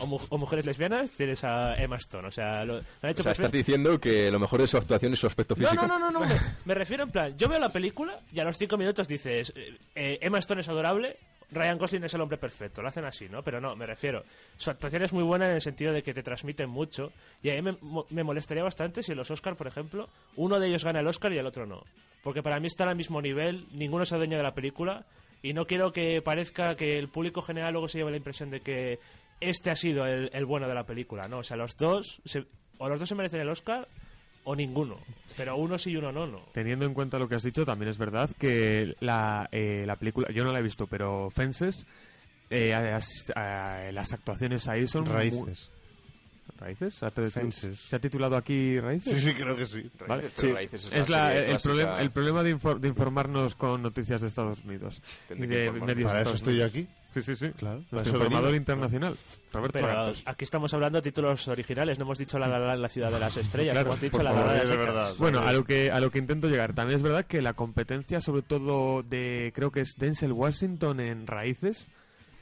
[0.00, 2.26] o, mu- o mujeres lesbianas, tienes a Emma Stone.
[2.28, 4.78] O sea, lo, lo han hecho O sea, estás diciendo que lo mejor de su
[4.78, 5.86] actuación es su aspecto No, físico.
[5.86, 6.26] no, no, no, no.
[6.26, 6.34] Me,
[6.64, 9.76] me refiero en plan, yo veo la película y a los cinco minutos dices, eh,
[9.94, 11.18] eh, Emma Stone es adorable,
[11.52, 12.82] Ryan Gosling es el hombre perfecto.
[12.82, 13.42] Lo hacen así, ¿no?
[13.42, 14.24] Pero no, me refiero.
[14.56, 17.12] Su actuación es muy buena en el sentido de que te transmiten mucho.
[17.42, 17.76] Y a mí me,
[18.10, 21.32] me molestaría bastante si en los Oscar, por ejemplo, uno de ellos gana el Oscar
[21.32, 21.84] y el otro no.
[22.22, 25.06] Porque para mí están al mismo nivel, ninguno se adueña de la película.
[25.42, 28.60] Y no quiero que parezca que el público general luego se lleve la impresión de
[28.60, 29.00] que
[29.40, 31.38] este ha sido el, bueno de la película, ¿no?
[31.38, 32.22] O sea, los dos,
[32.78, 33.88] o los dos se merecen el Oscar
[34.44, 34.98] o ninguno.
[35.36, 36.40] Pero uno sí y uno no, no.
[36.52, 40.28] Teniendo en cuenta lo que has dicho, también es verdad que la, eh, la película,
[40.32, 41.86] yo no la he visto, pero Fences,
[42.50, 45.04] eh, as- eh, las actuaciones ahí son...
[45.04, 45.70] muy- Raíces.
[46.58, 46.94] ¿Raíces?
[46.94, 47.78] ¿Se ha, te- Fences.
[47.80, 49.14] ¿Se ha titulado aquí Raíces?
[49.14, 49.90] Sí, sí, creo que sí.
[50.06, 50.52] Vale, Raíces, pero sí.
[50.52, 54.26] Raíces es es la el, problema, el problema de, infor- de informarnos con noticias de
[54.28, 56.70] Estados Unidos y de medios Para eso estoy yo Unidos.
[56.70, 57.01] aquí.
[57.14, 57.48] Sí, sí, sí.
[57.50, 59.14] Claro, informador internacional,
[59.52, 63.10] Roberto Pero aquí estamos hablando de títulos originales, no hemos dicho La La la ciudad
[63.12, 65.14] de las estrellas, Claro, hemos dicho La La favor, es las verdad.
[65.18, 66.74] Bueno, a lo que a lo que intento llegar.
[66.74, 71.26] También es verdad que la competencia, sobre todo de creo que es Denzel Washington en
[71.26, 71.88] Raíces.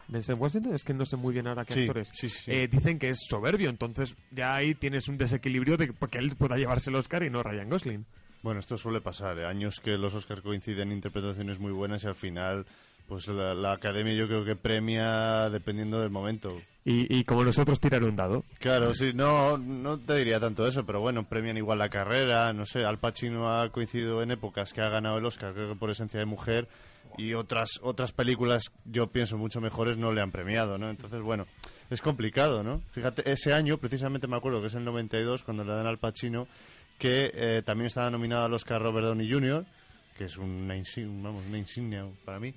[0.08, 2.10] Denzel Washington es que no sé muy bien ahora qué Sí, actor es.
[2.14, 2.50] sí, sí.
[2.50, 6.56] Eh, dicen que es soberbio, entonces ya ahí tienes un desequilibrio de que él pueda
[6.56, 8.06] llevarse el Oscar y no Ryan Gosling.
[8.42, 9.38] Bueno, esto suele pasar.
[9.38, 9.46] ¿eh?
[9.46, 12.66] Años que los Oscars coinciden en interpretaciones muy buenas y al final,
[13.10, 16.62] pues la, la academia yo creo que premia dependiendo del momento.
[16.84, 18.44] Y, y como nosotros tirar un dado.
[18.60, 22.66] Claro, sí, no, no te diría tanto eso, pero bueno, premian igual la carrera, no
[22.66, 25.90] sé, Al Pacino ha coincidido en épocas que ha ganado el Oscar, creo que por
[25.90, 26.68] esencia de mujer,
[27.18, 30.88] y otras otras películas, yo pienso, mucho mejores no le han premiado, ¿no?
[30.88, 31.46] Entonces, bueno,
[31.90, 32.80] es complicado, ¿no?
[32.92, 36.46] Fíjate, ese año, precisamente me acuerdo que es el 92, cuando le dan al Pacino,
[36.96, 39.66] que eh, también estaba nominado al Oscar Robert Downey Jr.,
[40.16, 42.54] que es una, insignia, vamos, una insignia para mí,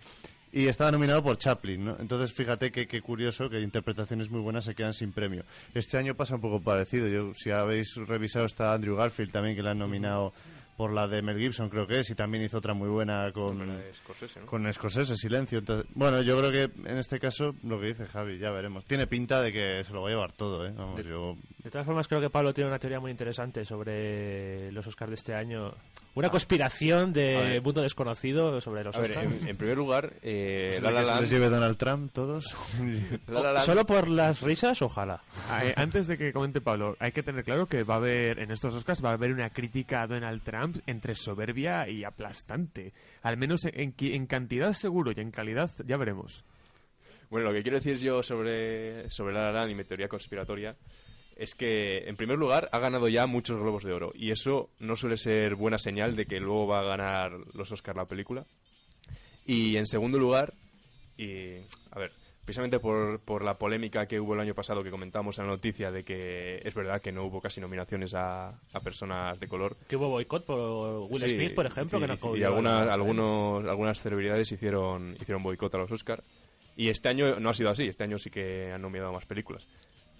[0.56, 1.98] y estaba nominado por Chaplin, ¿no?
[2.00, 5.44] Entonces, fíjate que, qué curioso que interpretaciones muy buenas se quedan sin premio.
[5.74, 7.08] Este año pasa un poco parecido.
[7.08, 10.32] Yo, si habéis revisado, está Andrew Garfield también, que le han nominado
[10.78, 13.58] por la de Mel Gibson, creo que es, y también hizo otra muy buena con,
[13.58, 14.46] Con la de Scorsese, ¿no?
[14.48, 15.60] con Scorsese, Silencio.
[15.60, 18.86] Entonces, bueno, yo creo que en este caso, lo que dice Javi, ya veremos.
[18.86, 20.74] Tiene pinta de que se lo va a llevar todo, ¿eh?
[20.76, 21.36] Vamos, yo...
[21.64, 25.16] De todas formas, creo que Pablo tiene una teoría muy interesante sobre los Oscars de
[25.16, 25.74] este año.
[26.16, 27.62] Una conspiración A de ver.
[27.62, 29.42] mundo desconocido sobre los A ver, Oscars.
[29.42, 32.54] en, en primer lugar, eh, La que La se les lleve Donald Trump todos.
[33.28, 34.82] La La ¿Solo por las risas?
[34.82, 35.22] Ojalá.
[35.50, 38.40] Ah, eh, antes de que comente Pablo, hay que tener claro que va a haber,
[38.40, 42.94] en estos Oscars, va a haber una crítica a Donald Trump entre soberbia y aplastante.
[43.22, 46.46] Al menos en, cantidad seguro y en calidad ya veremos.
[47.30, 50.76] Bueno, lo que quiero decir yo sobre, sobre La y mi teoría conspiratoria
[51.36, 54.12] es que, en primer lugar, ha ganado ya muchos Globos de Oro.
[54.14, 57.98] Y eso no suele ser buena señal de que luego va a ganar los Oscars
[57.98, 58.46] la película.
[59.46, 60.54] Y, en segundo lugar,
[61.18, 61.58] y,
[61.92, 62.12] a ver,
[62.46, 65.92] precisamente por, por la polémica que hubo el año pasado que comentamos en la noticia
[65.92, 69.78] de que es verdad que no hubo casi nominaciones a, a personas de color.
[69.88, 73.66] Que hubo boicot por Will Sí, Smith, por ejemplo, sí, que no y, algunas, algunos,
[73.66, 76.24] algunas celebridades hicieron, hicieron boicot a los Oscar.
[76.76, 79.68] Y este año no ha sido así, este año sí que han nominado más películas.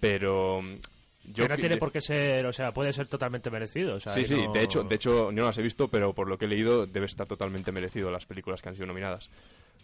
[0.00, 0.76] Pero mm,
[1.32, 3.96] yo no tiene por qué ser, o sea, puede ser totalmente merecido.
[3.96, 6.14] o sea, Sí, sí, no- de hecho, de hecho yo no las he visto, pero
[6.14, 9.30] por lo que he leído debe estar totalmente merecido las películas que han sido nominadas.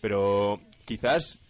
[0.00, 1.40] Pero quizás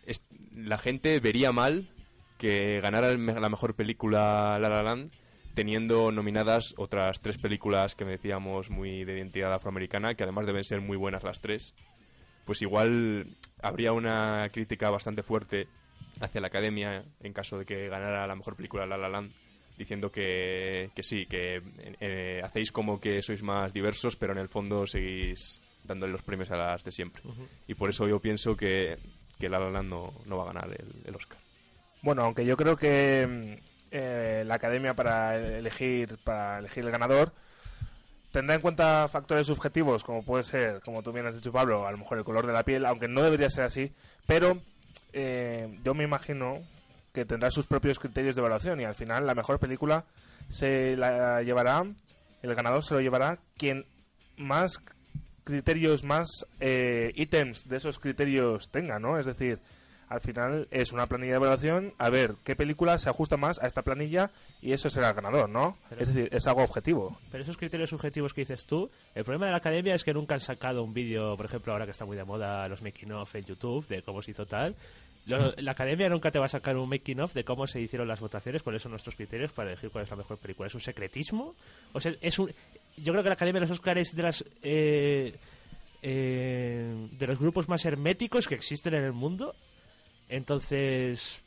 [0.54, 1.88] la gente vería mal
[2.36, 5.12] que ganara me- la mejor película La La Land
[5.54, 10.80] teniendo nominadas otras tres películas que decíamos muy de identidad afroamericana, que además deben ser
[10.80, 11.74] muy buenas las tres.
[12.44, 15.68] Pues igual habría una crítica bastante fuerte
[16.20, 19.32] hacia la academia en caso de que ganara la mejor película La La Land
[19.76, 21.62] diciendo que, que sí, que
[22.00, 26.50] eh, hacéis como que sois más diversos, pero en el fondo seguís dándole los premios
[26.50, 27.22] a las de siempre.
[27.66, 28.98] Y por eso yo pienso que,
[29.38, 31.38] que La La Land no, no va a ganar el, el Oscar.
[32.02, 37.32] Bueno, aunque yo creo que mm, eh, la academia para elegir para elegir el ganador
[38.30, 41.90] tendrá en cuenta factores subjetivos como puede ser, como tú bien has dicho Pablo, a
[41.90, 43.92] lo mejor el color de la piel, aunque no debería ser así,
[44.26, 44.62] pero
[45.12, 46.62] eh, yo me imagino
[47.12, 50.04] que tendrá sus propios criterios de evaluación y al final la mejor película
[50.48, 51.84] se la llevará,
[52.42, 53.84] el ganador se lo llevará quien
[54.36, 54.80] más
[55.44, 56.28] criterios, más
[56.60, 59.18] eh, ítems de esos criterios tenga, ¿no?
[59.18, 59.58] Es decir,
[60.08, 63.66] al final es una planilla de evaluación, a ver qué película se ajusta más a
[63.68, 64.30] esta planilla
[64.60, 65.76] y eso será el ganador, ¿no?
[65.88, 67.16] Pero- es decir, es algo objetivo.
[67.30, 70.34] Pero esos criterios subjetivos que dices tú, el problema de la academia es que nunca
[70.34, 73.32] han sacado un vídeo, por ejemplo, ahora que está muy de moda los making of
[73.36, 74.74] en YouTube, de cómo se hizo tal.
[75.26, 78.08] Lo- la academia nunca te va a sacar un making of de cómo se hicieron
[78.08, 80.66] las votaciones, cuáles son nuestros criterios para elegir cuál es la mejor película.
[80.66, 81.54] ¿Es un secretismo?
[81.92, 82.50] O sea, es un.
[82.96, 84.44] Yo creo que la academia de los Oscars es de las.
[84.62, 85.34] eh,
[86.02, 89.54] eh, de los grupos más herméticos que existen en el mundo.
[90.28, 91.42] Entonces.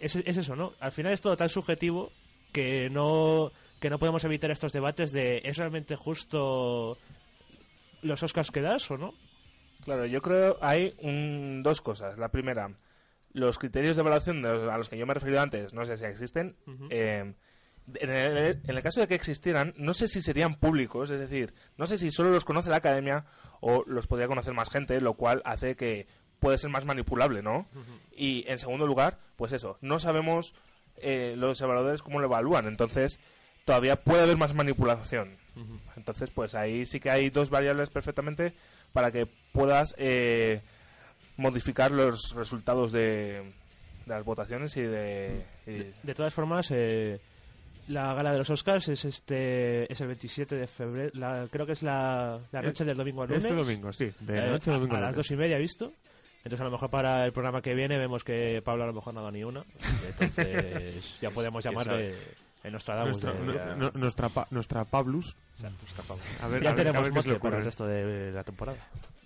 [0.00, 0.74] Es, es eso, ¿no?
[0.78, 2.12] Al final es todo tan subjetivo
[2.52, 6.96] que no que no podemos evitar estos debates de ¿es realmente justo
[8.02, 9.14] los Oscars que das o no?
[9.84, 12.16] Claro, yo creo hay un- dos cosas.
[12.18, 12.70] La primera,
[13.32, 15.84] los criterios de evaluación de los- a los que yo me he referido antes, no
[15.84, 16.56] sé si existen.
[16.90, 17.34] Eh,
[17.94, 21.54] en, el, en el caso de que existieran, no sé si serían públicos, es decir,
[21.76, 23.24] no sé si solo los conoce la academia
[23.60, 26.06] o los podría conocer más gente, lo cual hace que
[26.40, 27.66] puede ser más manipulable, ¿no?
[28.12, 30.54] Y en segundo lugar, pues eso, no sabemos
[30.96, 33.18] eh, los evaluadores cómo lo evalúan, entonces
[33.64, 35.36] todavía puede haber más manipulación.
[35.96, 38.54] Entonces, pues ahí sí que hay dos variables perfectamente
[38.92, 40.62] para que puedas eh,
[41.36, 43.00] modificar los resultados de,
[44.06, 45.44] de las votaciones y de...
[45.66, 45.70] y-
[46.06, 47.20] De todas formas, eh,
[47.88, 51.72] la gala de los Oscars es este es el 27 de febrero, la- creo que
[51.72, 53.44] es la, la noche del domingo al lunes.
[53.44, 54.10] Este domingo, sí.
[54.20, 55.92] De Eh, noche a domingo a, las dos y media, he visto.
[56.38, 59.12] Entonces a lo mejor para el programa que viene vemos que Pablo a lo mejor
[59.12, 59.64] no ha dado ni una.
[60.08, 62.14] Entonces ya podemos llamarle
[62.70, 63.22] Nostradamus.
[63.22, 65.36] Nuestra, de- nu- nu- nuestra, pa- nuestra Pablus.
[66.06, 66.22] Pablo.
[66.42, 67.64] A ver, ya a ver- a tenemos ver qué se le mote para el ocurre.
[67.64, 68.78] resto de la temporada.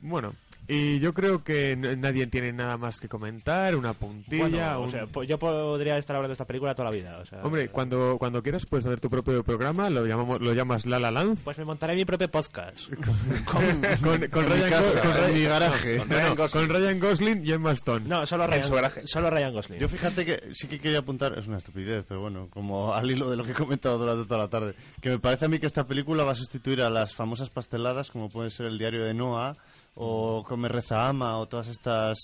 [0.05, 0.35] Bueno,
[0.67, 4.43] y yo creo que n- nadie tiene nada más que comentar, una puntilla.
[4.49, 7.19] Bueno, o un- sea, po- yo podría estar hablando de esta película toda la vida.
[7.19, 10.87] O sea, Hombre, cuando, cuando quieras puedes hacer tu propio programa, lo llamamos lo llamas
[10.87, 11.39] La La Land.
[11.45, 12.89] Pues me montaré mi propio podcast.
[13.47, 15.99] con, Ryan, con Ryan- mi garaje.
[15.99, 18.07] no, no, no, con Ryan Gosling y Emma Stone.
[18.09, 19.07] No, solo su Ryan, garaje.
[19.07, 19.79] solo Ryan Gosling.
[19.79, 23.31] Yo fíjate que sí que quería apuntar, es una estupidez, pero bueno, como al hilo
[23.31, 25.67] de lo que he comentado durante toda la tarde, que me parece a mí que
[25.67, 29.15] esta película va a sustituir a las famosas pasteladas como pueden ser el diario de
[29.15, 29.57] Noah
[29.95, 32.19] o Come Reza Ama o todas estas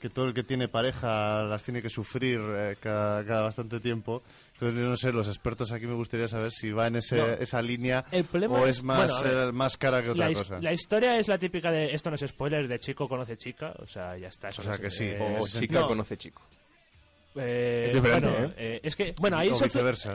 [0.00, 4.22] que todo el que tiene pareja las tiene que sufrir eh, cada, cada bastante tiempo.
[4.52, 7.26] Entonces, yo no sé, los expertos aquí me gustaría saber si va en ese, No.
[7.26, 10.34] esa línea El problema o es- es más, bueno, eh, más cara que otra la,
[10.34, 10.60] cosa.
[10.60, 13.86] la historia es la típica de esto no es spoiler de chico conoce chica o
[13.86, 16.42] sea ya está eso O sea no que sí, eh, O chica no, conoce chico.
[17.38, 18.54] Eh, Es diferente, bueno, ¿eh?
[18.56, 19.50] eh, es que bueno ahí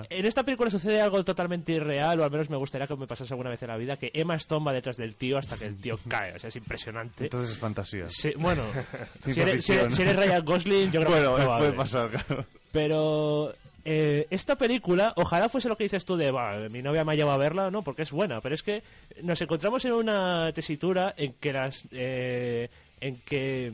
[0.10, 3.34] en esta película sucede algo totalmente irreal o al menos me gustaría que me pasase
[3.34, 5.78] alguna vez en la vida que Emma Stone va detrás del tío hasta que el
[5.80, 8.08] tío cae o sea es impresionante Entonces es fantasía.
[8.10, 8.64] Sí, bueno
[9.26, 9.80] si eres, si ficción.
[9.86, 12.46] eres- si eres Ryan Gosling yo creo Bueno, que es puede pasar, claro.
[12.72, 13.54] Pero
[13.84, 17.16] eh, esta película, ojalá fuese lo que dices tú de, "Va, mi novia me ha
[17.16, 18.84] llevado a verla, no, porque es buena, pero es que
[19.24, 22.70] nos encontramos en una tesitura en que las, eh,
[23.02, 23.74] en que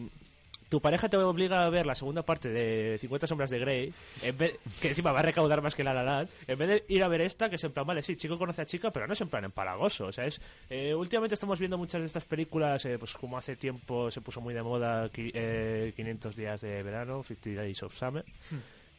[0.70, 4.38] tu pareja te obliga a ver la segunda parte de 50 sombras de Grey, en
[4.38, 7.04] vez, que encima va a recaudar más que la La Land, en vez de ir
[7.04, 9.14] a ver esta, que es en plan, vale, sí, chico conoce a chica, pero no
[9.14, 10.42] es en plan empalagoso, o sea, es...
[10.70, 14.42] eh, últimamente estamos viendo muchas de estas películas, eh, pues como hace tiempo se puso
[14.42, 18.26] muy de moda eh, 500 días de verano, 50 Days of Summer,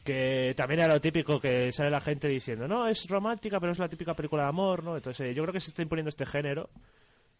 [0.03, 3.79] que también era lo típico que sale la gente diciendo, no, es romántica, pero es
[3.79, 4.95] la típica película de amor, ¿no?
[4.95, 6.69] Entonces eh, yo creo que se está imponiendo este género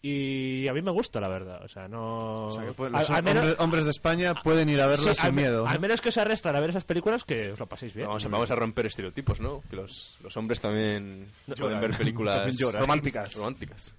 [0.02, 1.62] y a mí me gusta, la verdad.
[1.64, 2.45] O sea, no...
[2.47, 4.88] O sea, que puede- al- los al menos- hombres, hombres de España pueden ir a
[4.88, 5.68] verla sí, sin al, miedo.
[5.68, 8.08] al menos que se arrestan a ver esas películas, que os lo paséis bien.
[8.08, 9.62] Vamos a, vamos a romper estereotipos, ¿no?
[9.70, 11.28] Que los, los hombres también
[11.58, 12.82] pueden ver películas También lloran.
[12.82, 13.34] Románticas.
[13.36, 13.93] románticas.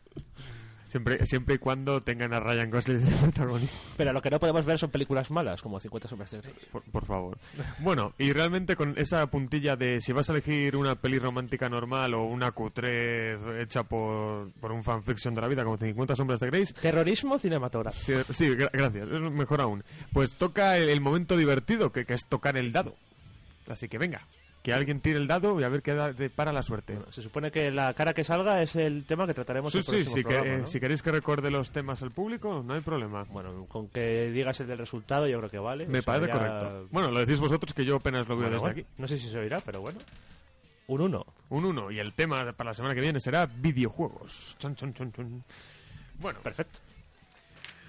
[0.90, 3.78] Siempre, siempre y cuando tengan a Ryan Gosling de protagonista.
[3.96, 6.52] Pero lo que no podemos ver son películas malas, como 50 sombras de Grey.
[6.72, 7.38] Por, por favor.
[7.78, 12.14] Bueno, y realmente con esa puntilla de si vas a elegir una peli romántica normal
[12.14, 16.48] o una cutre hecha por, por un fanfiction de la vida como 50 sombras de
[16.48, 18.24] Grace, Terrorismo cinematográfico.
[18.24, 19.84] sí, sí, gra- gracias, es mejor aún.
[20.12, 22.96] Pues toca el, el momento divertido, que, que es tocar el dado.
[23.68, 24.26] Así que venga,
[24.62, 26.94] que alguien tire el dado y a ver qué da para la suerte.
[26.94, 29.84] Bueno, se supone que la cara que salga es el tema que trataremos Sí, el
[29.84, 30.66] sí, próximo si, que- programa, eh, ¿no?
[30.66, 33.24] si queréis que recuerde los temas al público, no hay problema.
[33.24, 35.86] Bueno, con que digas el del resultado yo creo que vale.
[35.86, 36.88] Me O sea, parece ya- correcto.
[36.90, 38.86] Bueno, lo decís vosotros que yo apenas lo veo Bueno, desde bueno, aquí.
[38.98, 39.98] No sé si se oirá, pero bueno.
[40.88, 41.26] Un 1.
[41.50, 44.56] Un 1 y el tema para la semana que viene será videojuegos.
[44.58, 45.44] Chon, chon, chon, chon.
[46.18, 46.80] Bueno, Perfecto.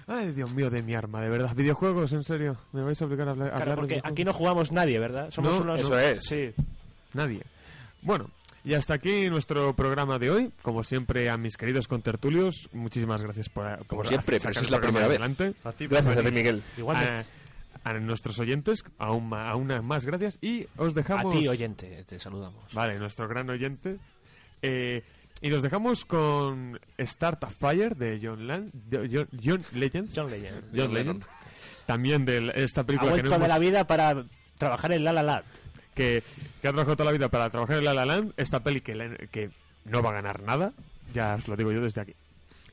[0.06, 1.54] Ay Dios mío de mi arma, de verdad.
[1.54, 2.56] Videojuegos, en serio.
[2.72, 4.98] Me vais a obligar a hablar, a Claro, hablar de porque aquí no jugamos nadie,
[4.98, 5.30] ¿verdad?
[5.30, 5.80] Somos No, unos...
[5.80, 6.24] eso es.
[6.24, 6.52] Sí.
[7.14, 7.42] Nadie.
[8.02, 8.30] Bueno,
[8.64, 10.52] y hasta aquí nuestro programa de hoy.
[10.62, 14.70] Como siempre, a mis queridos contertulios, muchísimas gracias por, por siempre, sacar pero el es
[14.70, 15.18] la primera vez.
[15.18, 15.54] adelante.
[15.64, 16.62] A ti, Gracias a ti, Miguel.
[16.78, 17.26] Igualmente.
[17.84, 20.38] A, a nuestros oyentes, aún, ma- aún más gracias.
[20.40, 21.36] Y os a dejamos...
[21.38, 22.72] ti, oyente, te saludamos.
[22.74, 23.98] Vale, nuestro gran oyente.
[24.62, 25.02] Eh,
[25.42, 30.08] y nos dejamos con Start a Fire de John, Land, de John, John Legend.
[30.14, 30.64] John Legend.
[30.74, 31.24] John Legend.
[31.84, 34.24] También de esta Ha película que, no de la vida para
[34.56, 35.44] trabajar en La La Land.
[35.94, 36.22] que,
[36.60, 38.34] que ha trabajado toda la vida para trabajar en La La Land.
[38.36, 39.50] Esta peli que, que
[39.84, 40.72] no va a ganar nada.
[41.12, 42.14] Ya os lo digo yo desde aquí.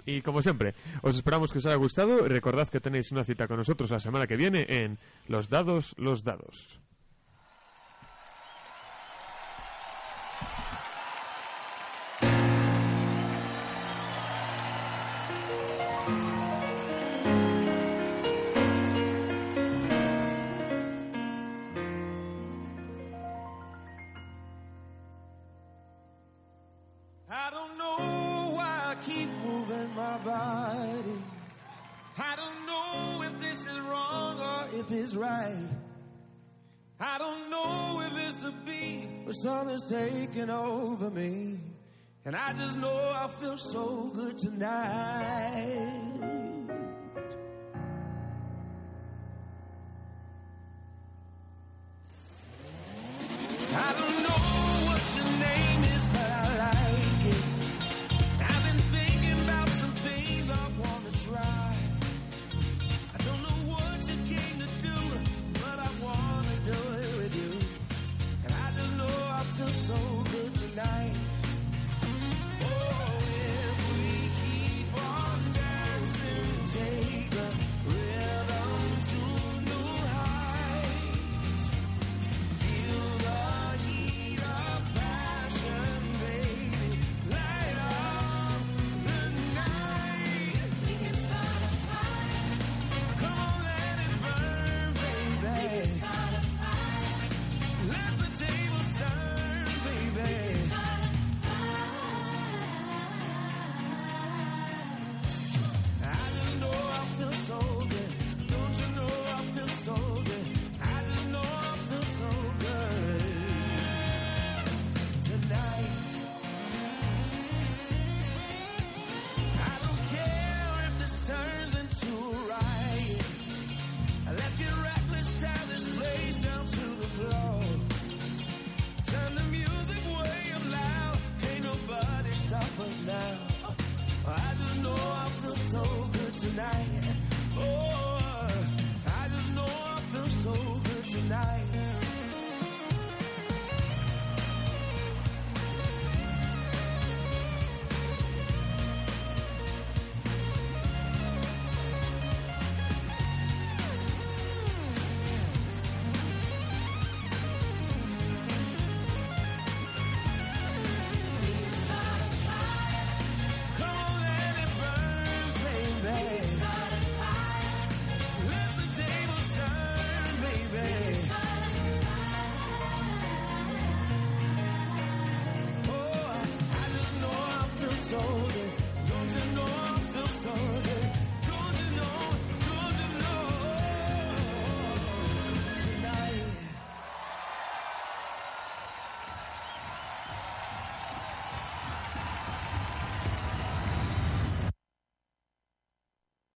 [0.05, 2.28] Y como siempre, os esperamos que os haya gustado.
[2.28, 4.97] Recordad que tenéis una cita con nosotros la semana que viene en
[5.28, 6.80] Los Dados, los Dados.
[35.20, 35.67] Right.
[36.99, 41.59] I don't know if it's the beat or something's taking over me.
[42.26, 46.39] And I just know I feel so good tonight.